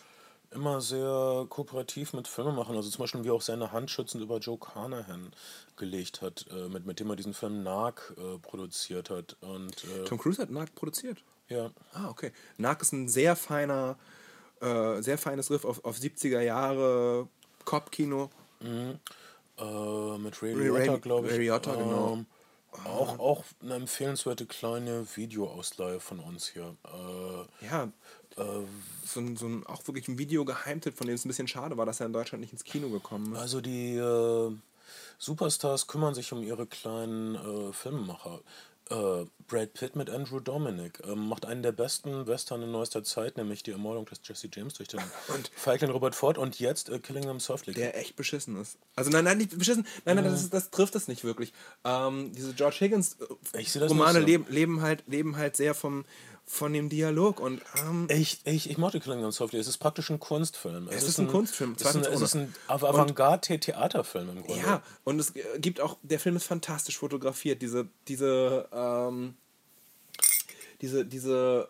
[0.54, 2.76] immer sehr kooperativ mit Filmemachern.
[2.76, 5.32] Also zum Beispiel, wie er auch seine Hand schützend über Joe Carnahan
[5.76, 9.36] gelegt hat, äh, mit, mit dem er diesen Film Narc äh, produziert hat.
[9.40, 11.18] Und äh, Tom Cruise hat Narc produziert.
[11.48, 12.32] ja, Ah, okay.
[12.58, 13.96] Narc ist ein sehr feiner,
[14.60, 17.28] äh, sehr feines Riff auf, auf 70er Jahre
[17.64, 18.30] Cop-Kino.
[19.58, 21.32] äh, mit Ray Ray- Liotta, Ray- glaube ich.
[21.34, 22.12] Ray Liotta, genau.
[22.14, 22.26] Ähm,
[22.84, 26.76] auch, auch eine empfehlenswerte kleine Videoausleihe von uns hier.
[26.84, 27.88] Äh, Ja,
[29.04, 31.86] so ein, so ein auch wirklich ein Video-Geheimtipp, von dem es ein bisschen schade war,
[31.86, 33.38] dass er in Deutschland nicht ins Kino gekommen ist.
[33.38, 34.50] Also die äh,
[35.18, 38.40] Superstars kümmern sich um ihre kleinen äh, Filmemacher.
[38.90, 43.36] Äh, Brad Pitt mit Andrew Dominic ähm, macht einen der besten Western in neuester Zeit,
[43.36, 45.00] nämlich die Ermordung des Jesse James durch den
[45.56, 47.74] Feigling Robert Ford und jetzt äh, Killing Them Softly.
[47.74, 48.78] Der echt beschissen ist.
[48.96, 49.86] Also nein, nein, nicht beschissen.
[50.04, 51.52] Nein, nein, das, das trifft es nicht wirklich.
[51.84, 53.16] Ähm, diese George Higgins
[53.52, 54.26] äh, Romane so.
[54.26, 56.04] leben, leben halt leben halt sehr vom
[56.46, 59.58] von dem Dialog und ähm, Ich, ich, ich mochte Killing Them Softly.
[59.58, 60.88] Es ist praktisch ein Kunstfilm.
[60.88, 64.60] Es ist ein Kunstfilm, Es ist ein, es ist ein Av- Avantgarde-Theaterfilm im Grunde.
[64.60, 67.62] ja, und es gibt auch, der Film ist fantastisch fotografiert.
[67.62, 69.34] Diese, diese, ähm,
[70.82, 71.68] diese, diese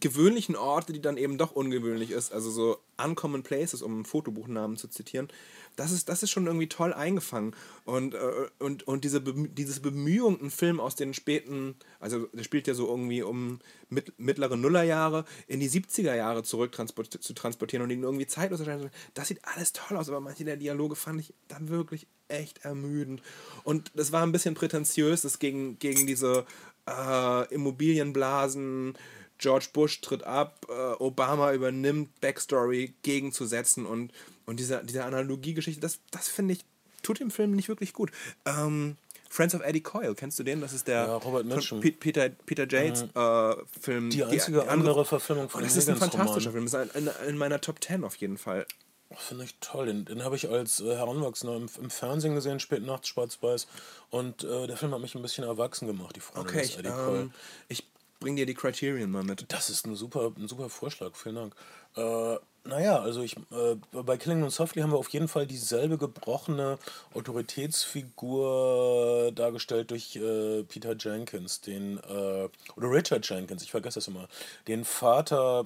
[0.00, 4.76] gewöhnlichen Orte, die dann eben doch ungewöhnlich ist, also so Uncommon Places, um einen Fotobuchnamen
[4.76, 5.28] zu zitieren,
[5.76, 7.54] das ist, das ist schon irgendwie toll eingefangen.
[7.84, 12.44] Und, äh, und, und diese Bemü dieses Bemühung, einen Film aus den späten, also der
[12.44, 17.32] spielt ja so irgendwie um mit, mittlere Nullerjahre in die 70er Jahre zurück transport zu
[17.34, 18.90] transportieren und ihn irgendwie zeitlos erscheinen.
[19.14, 23.22] Das sieht alles toll aus, aber manche der Dialoge fand ich dann wirklich echt ermüdend.
[23.62, 26.46] Und das war ein bisschen prätentiös, das gegen, gegen diese
[26.88, 28.96] äh, Immobilienblasen,
[29.38, 30.72] George Bush tritt ab, äh,
[31.02, 34.12] Obama übernimmt Backstory gegenzusetzen und,
[34.46, 36.64] und diese, diese Analogiegeschichte, das, das finde ich,
[37.02, 38.10] tut dem Film nicht wirklich gut.
[38.44, 38.96] Ähm,
[39.28, 40.60] Friends of Eddie Coyle, kennst du den?
[40.60, 41.80] Das ist der Ja, Robert Mitchum.
[41.80, 44.10] Pe Peter, Peter Yates äh, Film.
[44.10, 46.68] Die einzige andere Verfilmung von Und das ist ein fantastischer Film.
[46.70, 48.66] Das ist in, in meiner Top 10 auf jeden Fall.
[49.14, 49.86] Finde ich toll.
[49.86, 53.66] Den, den habe ich als äh, Heranwachsender im, im Fernsehen gesehen, spät nachts, schwarz-weiß.
[54.10, 56.88] Und äh, der Film hat mich ein bisschen erwachsen gemacht, die Freundin Okay, des Eddie
[56.88, 57.32] ähm,
[57.68, 57.84] ich
[58.20, 59.52] bring dir die Criterion mal mit.
[59.52, 61.54] Das ist ein super, ein super Vorschlag, vielen Dank.
[61.96, 65.98] Äh, naja, also ich, äh, bei Killing Them Softly haben wir auf jeden Fall dieselbe
[65.98, 66.78] gebrochene
[67.14, 74.28] Autoritätsfigur dargestellt durch äh, Peter Jenkins, den, äh, oder Richard Jenkins, ich vergesse das immer,
[74.66, 75.64] den Vater,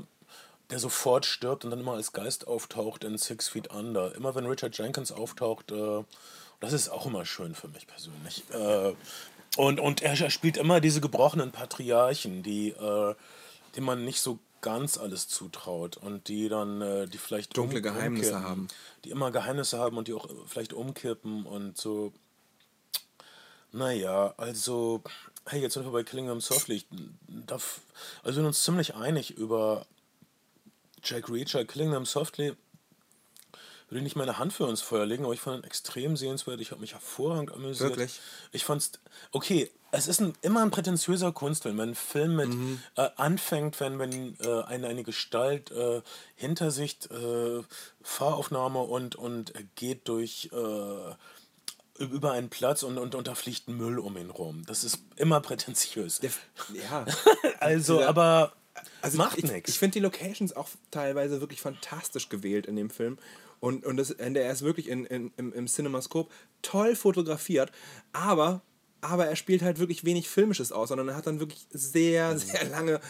[0.71, 4.15] der sofort stirbt und dann immer als Geist auftaucht in Six Feet Under.
[4.15, 6.05] Immer wenn Richard Jenkins auftaucht, äh,
[6.61, 8.45] das ist auch immer schön für mich persönlich.
[8.51, 8.93] Äh,
[9.57, 13.15] und, und er, spielt immer diese gebrochenen Patriarchen, die, äh,
[13.75, 18.43] die man nicht so ganz alles zutraut und die dann, äh, die vielleicht Dunkle Geheimnisse
[18.43, 18.69] haben.
[19.05, 22.13] Die immer Geheimnisse haben und die auch vielleicht umkippen und so.
[23.73, 25.03] Naja, also,
[25.47, 26.85] hey, jetzt sind wir bei Killing Them Softly.
[27.47, 27.81] Darf,
[28.19, 29.87] also wir sind uns ziemlich einig über
[31.03, 32.55] Jack Reacher, Killing Them Softly.
[33.91, 36.61] Würde nicht meine Hand für uns Feuer legen, aber ich fand ihn extrem sehenswert.
[36.61, 37.91] Ich habe mich hervorragend amüsiert.
[37.91, 38.21] Wirklich?
[38.53, 38.93] Ich fand's,
[39.33, 42.51] okay, es ist ein, immer ein prätentiöser Kunstfilm, wenn ein Film mit
[42.97, 46.01] äh, anfängt, wenn, wenn äh, eine, eine Gestalt äh,
[46.37, 47.63] hinter sich äh,
[48.03, 53.99] Fahraufnahme und, und geht durch äh, über einen Platz und, und, und da fliegt Müll
[53.99, 54.63] um ihn rum.
[54.67, 56.21] Das ist immer prätentiös.
[56.73, 57.05] Ja.
[57.59, 58.53] Also, Dieser- aber
[59.03, 59.69] Also macht ich, nichts.
[59.71, 63.19] Ich finde die Locations auch teilweise wirklich fantastisch gewählt in dem Film.
[63.61, 66.31] Und, und, das, und er ist wirklich in, in, im, im Cinemascope
[66.63, 67.71] toll fotografiert,
[68.13, 68.63] aber,
[69.03, 72.65] aber er spielt halt wirklich wenig Filmisches aus, sondern er hat dann wirklich sehr, sehr
[72.65, 73.01] lange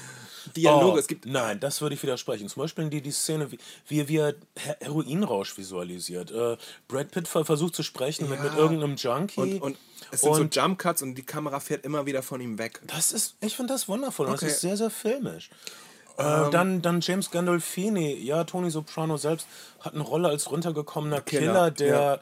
[0.56, 0.92] Dialoge.
[0.94, 2.48] Oh, es gibt nein, das würde ich widersprechen.
[2.48, 6.30] Zum Beispiel die, die Szene, wie, wie, wie er Her- Heroinrausch visualisiert.
[6.32, 6.56] Äh,
[6.88, 8.44] Brad Pitt ver- versucht zu sprechen mit, Ja.
[8.46, 9.38] mit irgendeinem Junkie.
[9.40, 9.78] und, und
[10.10, 12.80] es sind Und so Jump Cuts und die Kamera fährt immer wieder von ihm weg.
[12.86, 14.26] das ist, ich finde das wundervoll.
[14.26, 14.46] und Okay.
[14.46, 15.50] Das ist sehr, sehr filmisch.
[16.20, 19.46] Äh, dann, dann James Gandolfini, ja, Tony Soprano selbst
[19.80, 22.20] hat eine Rolle als runtergekommener Killer, Killer, der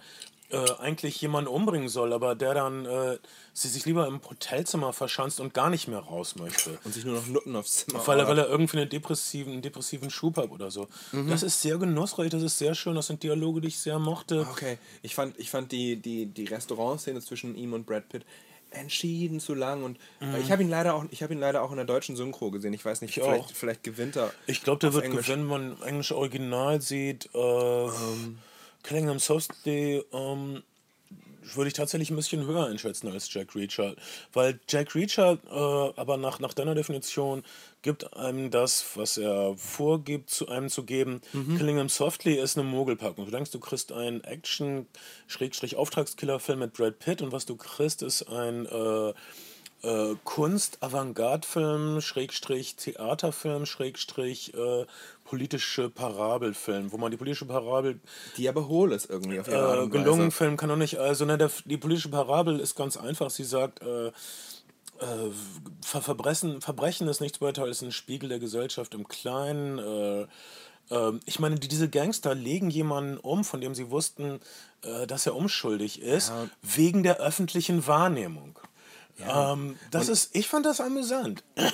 [0.50, 3.18] äh, eigentlich jemanden umbringen soll, aber der dann äh,
[3.52, 6.78] sie sich lieber im Hotelzimmer verschanzt und gar nicht mehr raus möchte.
[6.84, 9.62] Und sich nur noch Nutten aufs Zimmer Weil er, weil er irgendwie einen depressiven, einen
[9.62, 10.88] depressiven Schub hat oder so.
[11.12, 14.46] Das ist sehr genussreich, das ist sehr schön, das sind Dialoge, die ich sehr mochte.
[14.50, 18.24] Okay, ich fand, ich fand die, die, die Restaurantszene zwischen ihm und Brad Pitt
[18.70, 21.70] entschieden zu lang und äh, ich habe ihn leider auch ich habe ihn leider auch
[21.70, 22.72] in der deutschen Synchro gesehen.
[22.74, 24.32] Ich weiß nicht, Ich vielleicht, vielleicht gewinnt er.
[24.46, 25.26] Ich glaube, der wird Englisch.
[25.26, 27.28] gewinnen, wenn man englische Original sieht.
[27.34, 27.88] Äh,
[28.84, 30.62] Killing Them Softly ähm,
[31.56, 33.94] würde ich tatsächlich ein bisschen höher einschätzen als Jack Reacher.
[34.32, 37.42] Weil Jack Reacher, äh, aber nach, nach deiner Definition,
[37.82, 41.20] gibt einem das, was er vorgibt, zu einem zu geben.
[41.56, 43.24] Killing Them Softly ist eine Mogelpackung.
[43.24, 48.66] Du denkst, du kriegst einen Action-Auftragskiller-Film mit Brad Pitt und was du kriegst, ist ein
[48.66, 49.12] äh,
[49.82, 54.86] äh, Kunst, Avantgarde-Film, Schrägstrich, Theaterfilm, Schrägstrich, äh,
[55.24, 58.00] politische Parabelfilm, wo man die politische Parabel
[58.36, 60.02] Die aber hohl ist irgendwie auf ihre Art äh, und Weise.
[60.04, 63.30] gelungen Film kann doch nicht, also ne, der, die politische Parabel ist ganz einfach.
[63.30, 64.12] Sie sagt, äh, äh,
[65.84, 69.78] Ver Verbrechen, Verbrechen ist nichts weiter als ein Spiegel der Gesellschaft im Kleinen.
[69.78, 70.26] Äh,
[70.90, 74.40] ähm, ich meine, die, diese Gangster legen jemanden um, von dem sie wussten,
[74.82, 76.48] äh, dass er unschuldig ist, Ja.
[76.62, 78.58] wegen der öffentlichen Wahrnehmung.
[79.20, 81.42] Ähm, das ist, ich fand das amüsant.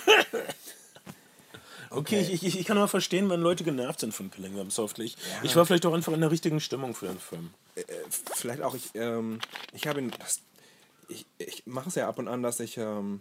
[1.91, 5.05] Okay, ich, ich, ich kann aber verstehen, wenn Leute genervt sind von Killing Them Softly.
[5.05, 7.51] Ich, ich war vielleicht auch einfach in der richtigen Stimmung für den Film.
[7.77, 9.39] äh, vielleicht auch ich ähm,
[9.73, 10.41] ich habe ihn das,
[11.09, 13.21] ich, ich mache es ja ab und an, dass ich ähm,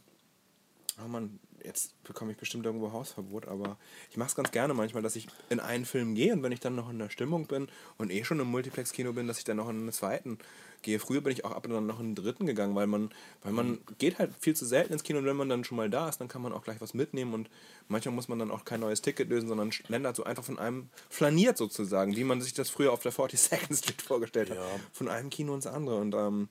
[1.04, 3.78] oh Mann, jetzt bekomme ich bestimmt irgendwo Hausverbot, aber
[4.10, 6.60] ich mache es ganz gerne manchmal, dass ich in einen Film gehe und wenn ich
[6.60, 7.68] dann noch in der Stimmung bin
[7.98, 10.40] und eh schon im Multiplex-Kino bin, dass ich dann noch in einen zweiten
[10.84, 11.00] gehe.
[11.00, 13.10] Früher bin ich auch ab und an noch in den dritten gegangen, weil man,
[13.42, 15.90] weil man geht halt viel zu selten ins Kino und wenn man dann schon mal
[15.90, 17.50] da ist, dann kann man auch gleich was mitnehmen und
[17.88, 20.90] manchmal muss man dann auch kein neues Ticket lösen, sondern schlendert so einfach von einem,
[21.10, 24.66] flaniert sozusagen, wie man sich das früher auf der 42nd Street vorgestellt hat, Ja.
[24.92, 26.50] von einem Kino ins andere und ähm,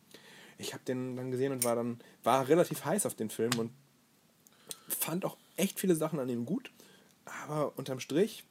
[0.59, 3.71] ich habe den dann gesehen und war dann, war relativ heiß auf den Film und
[4.89, 6.71] fand auch echt viele Sachen an ihm gut,
[7.45, 8.45] aber unterm Strich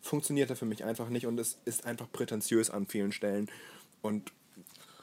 [0.00, 3.48] funktioniert er für mich einfach nicht und es ist einfach prätentiös an vielen Stellen
[4.02, 4.32] und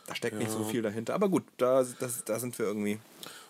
[0.10, 1.14] da steckt nicht so viel dahinter.
[1.14, 3.00] Aber gut, da, das, da sind wir irgendwie.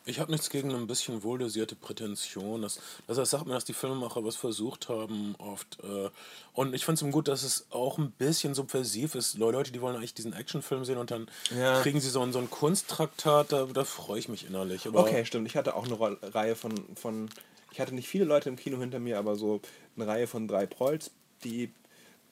[0.06, 2.64] Ich habe nichts gegen ein bisschen wohldosierte Prätension.
[2.64, 5.78] Das, das sagt mir, dass die Filmemacher was versucht haben oft.
[5.84, 6.10] Äh,
[6.54, 9.38] und ich finde es gut, dass es auch ein bisschen subversiv ist.
[9.38, 11.82] Le- Leute, die wollen eigentlich diesen Actionfilm sehen und dann Ja.
[11.82, 14.86] kriegen sie so ein, so ein Kunsttraktat, da, da freue ich mich innerlich.
[14.88, 15.48] Aber Okay, stimmt.
[15.48, 15.98] Ich hatte auch eine
[16.36, 17.30] Reihe von, von.
[17.72, 19.62] Ich hatte nicht viele Leute im Kino hinter mir, aber so
[19.96, 21.12] eine Reihe von drei Prolls,
[21.46, 21.72] die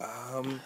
[0.02, 0.60] ähm,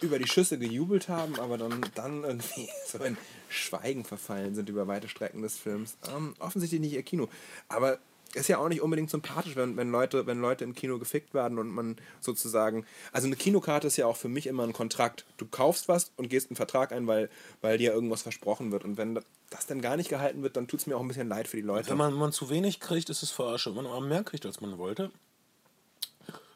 [0.00, 3.16] über die Schüsse gejubelt haben, aber dann, dann irgendwie so in
[3.48, 5.96] Schweigen verfallen sind über weite Strecken des Films.
[6.14, 7.28] Ähm, offensichtlich nicht ihr Kino.
[7.68, 7.98] Aber
[8.34, 11.58] ist ja auch nicht unbedingt sympathisch, wenn, wenn, Leute, wenn Leute im Kino gefickt werden
[11.58, 12.84] und man sozusagen.
[13.12, 15.24] Also eine Kinokarte ist ja auch für mich immer ein Kontrakt.
[15.36, 17.30] Du kaufst was und gehst einen Vertrag ein, weil,
[17.60, 18.84] weil dir irgendwas versprochen wird.
[18.84, 19.20] Und wenn
[19.50, 21.56] das dann gar nicht gehalten wird, dann tut es mir auch ein bisschen leid für
[21.56, 21.90] die Leute.
[21.90, 23.76] wenn man, wenn man zu wenig kriegt, ist es verarsche.
[23.76, 25.10] Wenn man mehr kriegt, als man wollte,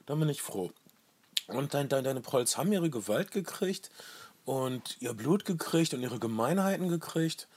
[0.07, 0.73] dann bin ich froh.
[1.49, 3.91] Und dein, dein, deine Prolls haben ihre Gewalt gekriegt
[4.45, 7.49] und ihr Blut gekriegt und ihre Gemeinheiten gekriegt.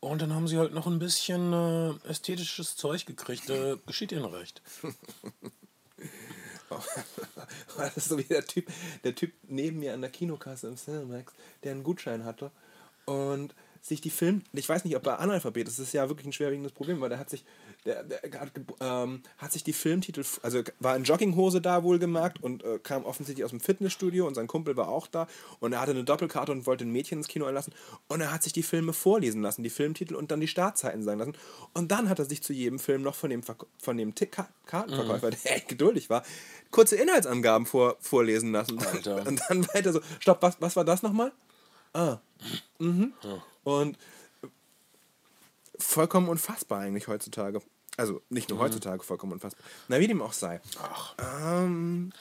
[0.00, 3.48] Und dann haben sie halt noch ein bisschen äh, ästhetisches Zeug gekriegt.
[3.50, 4.62] Äh, geschieht ihnen recht.
[7.76, 8.66] Das ist so wie der Typ,
[9.04, 11.32] der Typ neben mir an der Kinokasse im Cinemax,
[11.62, 12.50] der einen Gutschein hatte
[13.04, 16.26] und sich die Film, ich weiß nicht, ob er Analphabet ist, das ist ja wirklich
[16.26, 17.44] ein schwerwiegendes Problem, weil der hat sich,
[17.86, 22.62] der, der hat, ähm, hat sich die Filmtitel, also war in Jogginghose da wohlgemerkt und
[22.64, 25.26] äh, kam offensichtlich aus dem Fitnessstudio und sein Kumpel war auch da
[25.60, 27.72] und er hatte eine Doppelkarte und wollte ein Mädchen ins Kino einlassen
[28.08, 31.20] und er hat sich die Filme vorlesen lassen, die Filmtitel und dann die Startzeiten sagen
[31.20, 31.36] lassen
[31.72, 33.42] und dann hat er sich zu jedem Film noch von dem,
[33.78, 35.36] von dem Tick Kartenverkäufer, mhm.
[35.44, 36.24] der echt geduldig war,
[36.70, 38.78] kurze Inhaltsangaben vor, vorlesen lassen.
[38.78, 39.26] Alter.
[39.26, 41.32] Und dann weiter so, stopp, was, was war das nochmal?
[41.92, 42.18] Ah.
[42.78, 43.12] Mhm.
[43.22, 43.42] Ja.
[43.64, 43.96] Und
[45.78, 47.60] vollkommen unfassbar eigentlich heutzutage.
[47.96, 48.62] Also nicht nur mhm.
[48.62, 49.64] heutzutage vollkommen unfassbar.
[49.88, 50.60] Na, wie dem auch sei.
[50.82, 51.14] Ach.
[51.18, 52.12] Ähm,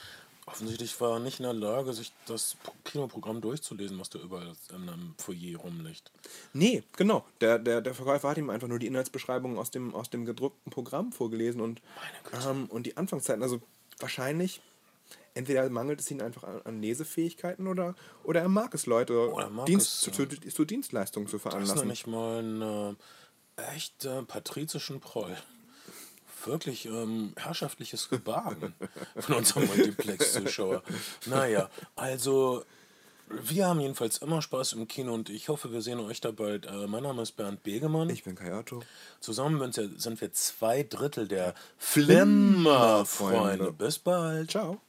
[0.48, 4.88] Offensichtlich war er nicht in der Lage, sich das Kinoprogramm durchzulesen, was da überall in
[4.88, 6.12] einem Foyer rumliegt.
[6.54, 7.26] Nee, genau.
[7.42, 10.72] Der, der, der Verkäufer hat ihm einfach nur die Inhaltsbeschreibung aus dem, aus dem gedruckten
[10.72, 11.82] Programm vorgelesen und,
[12.48, 13.42] ähm, und die Anfangszeiten.
[13.42, 13.60] Also
[13.98, 14.62] wahrscheinlich,
[15.34, 19.66] entweder mangelt es ihm einfach an, an Lesefähigkeiten oder, oder er mag es, Leute mag
[19.66, 20.30] Dienst, es, ja.
[20.30, 21.74] zu, zu, Dienstleistungen zu veranlassen.
[21.74, 22.96] Das ist nicht mal einen
[23.58, 25.36] äh, echt äh, patrizischen Proll
[26.48, 28.74] wirklich ähm, herrschaftliches Gebaren
[29.18, 30.84] von unserem Multiplex-Zuschauer.
[31.26, 32.64] Naja, also
[33.30, 36.68] wir haben jedenfalls immer Spaß im Kino und ich hoffe, wir sehen euch da bald.
[36.68, 38.10] Äh, mein Name ist Bernd Begemann.
[38.10, 38.84] Ich bin Kayato.
[39.20, 43.72] Zusammen sind wir zwei Drittel der Flimmer-Freunde.
[43.72, 44.52] Bis bald.
[44.52, 44.80] Ciao.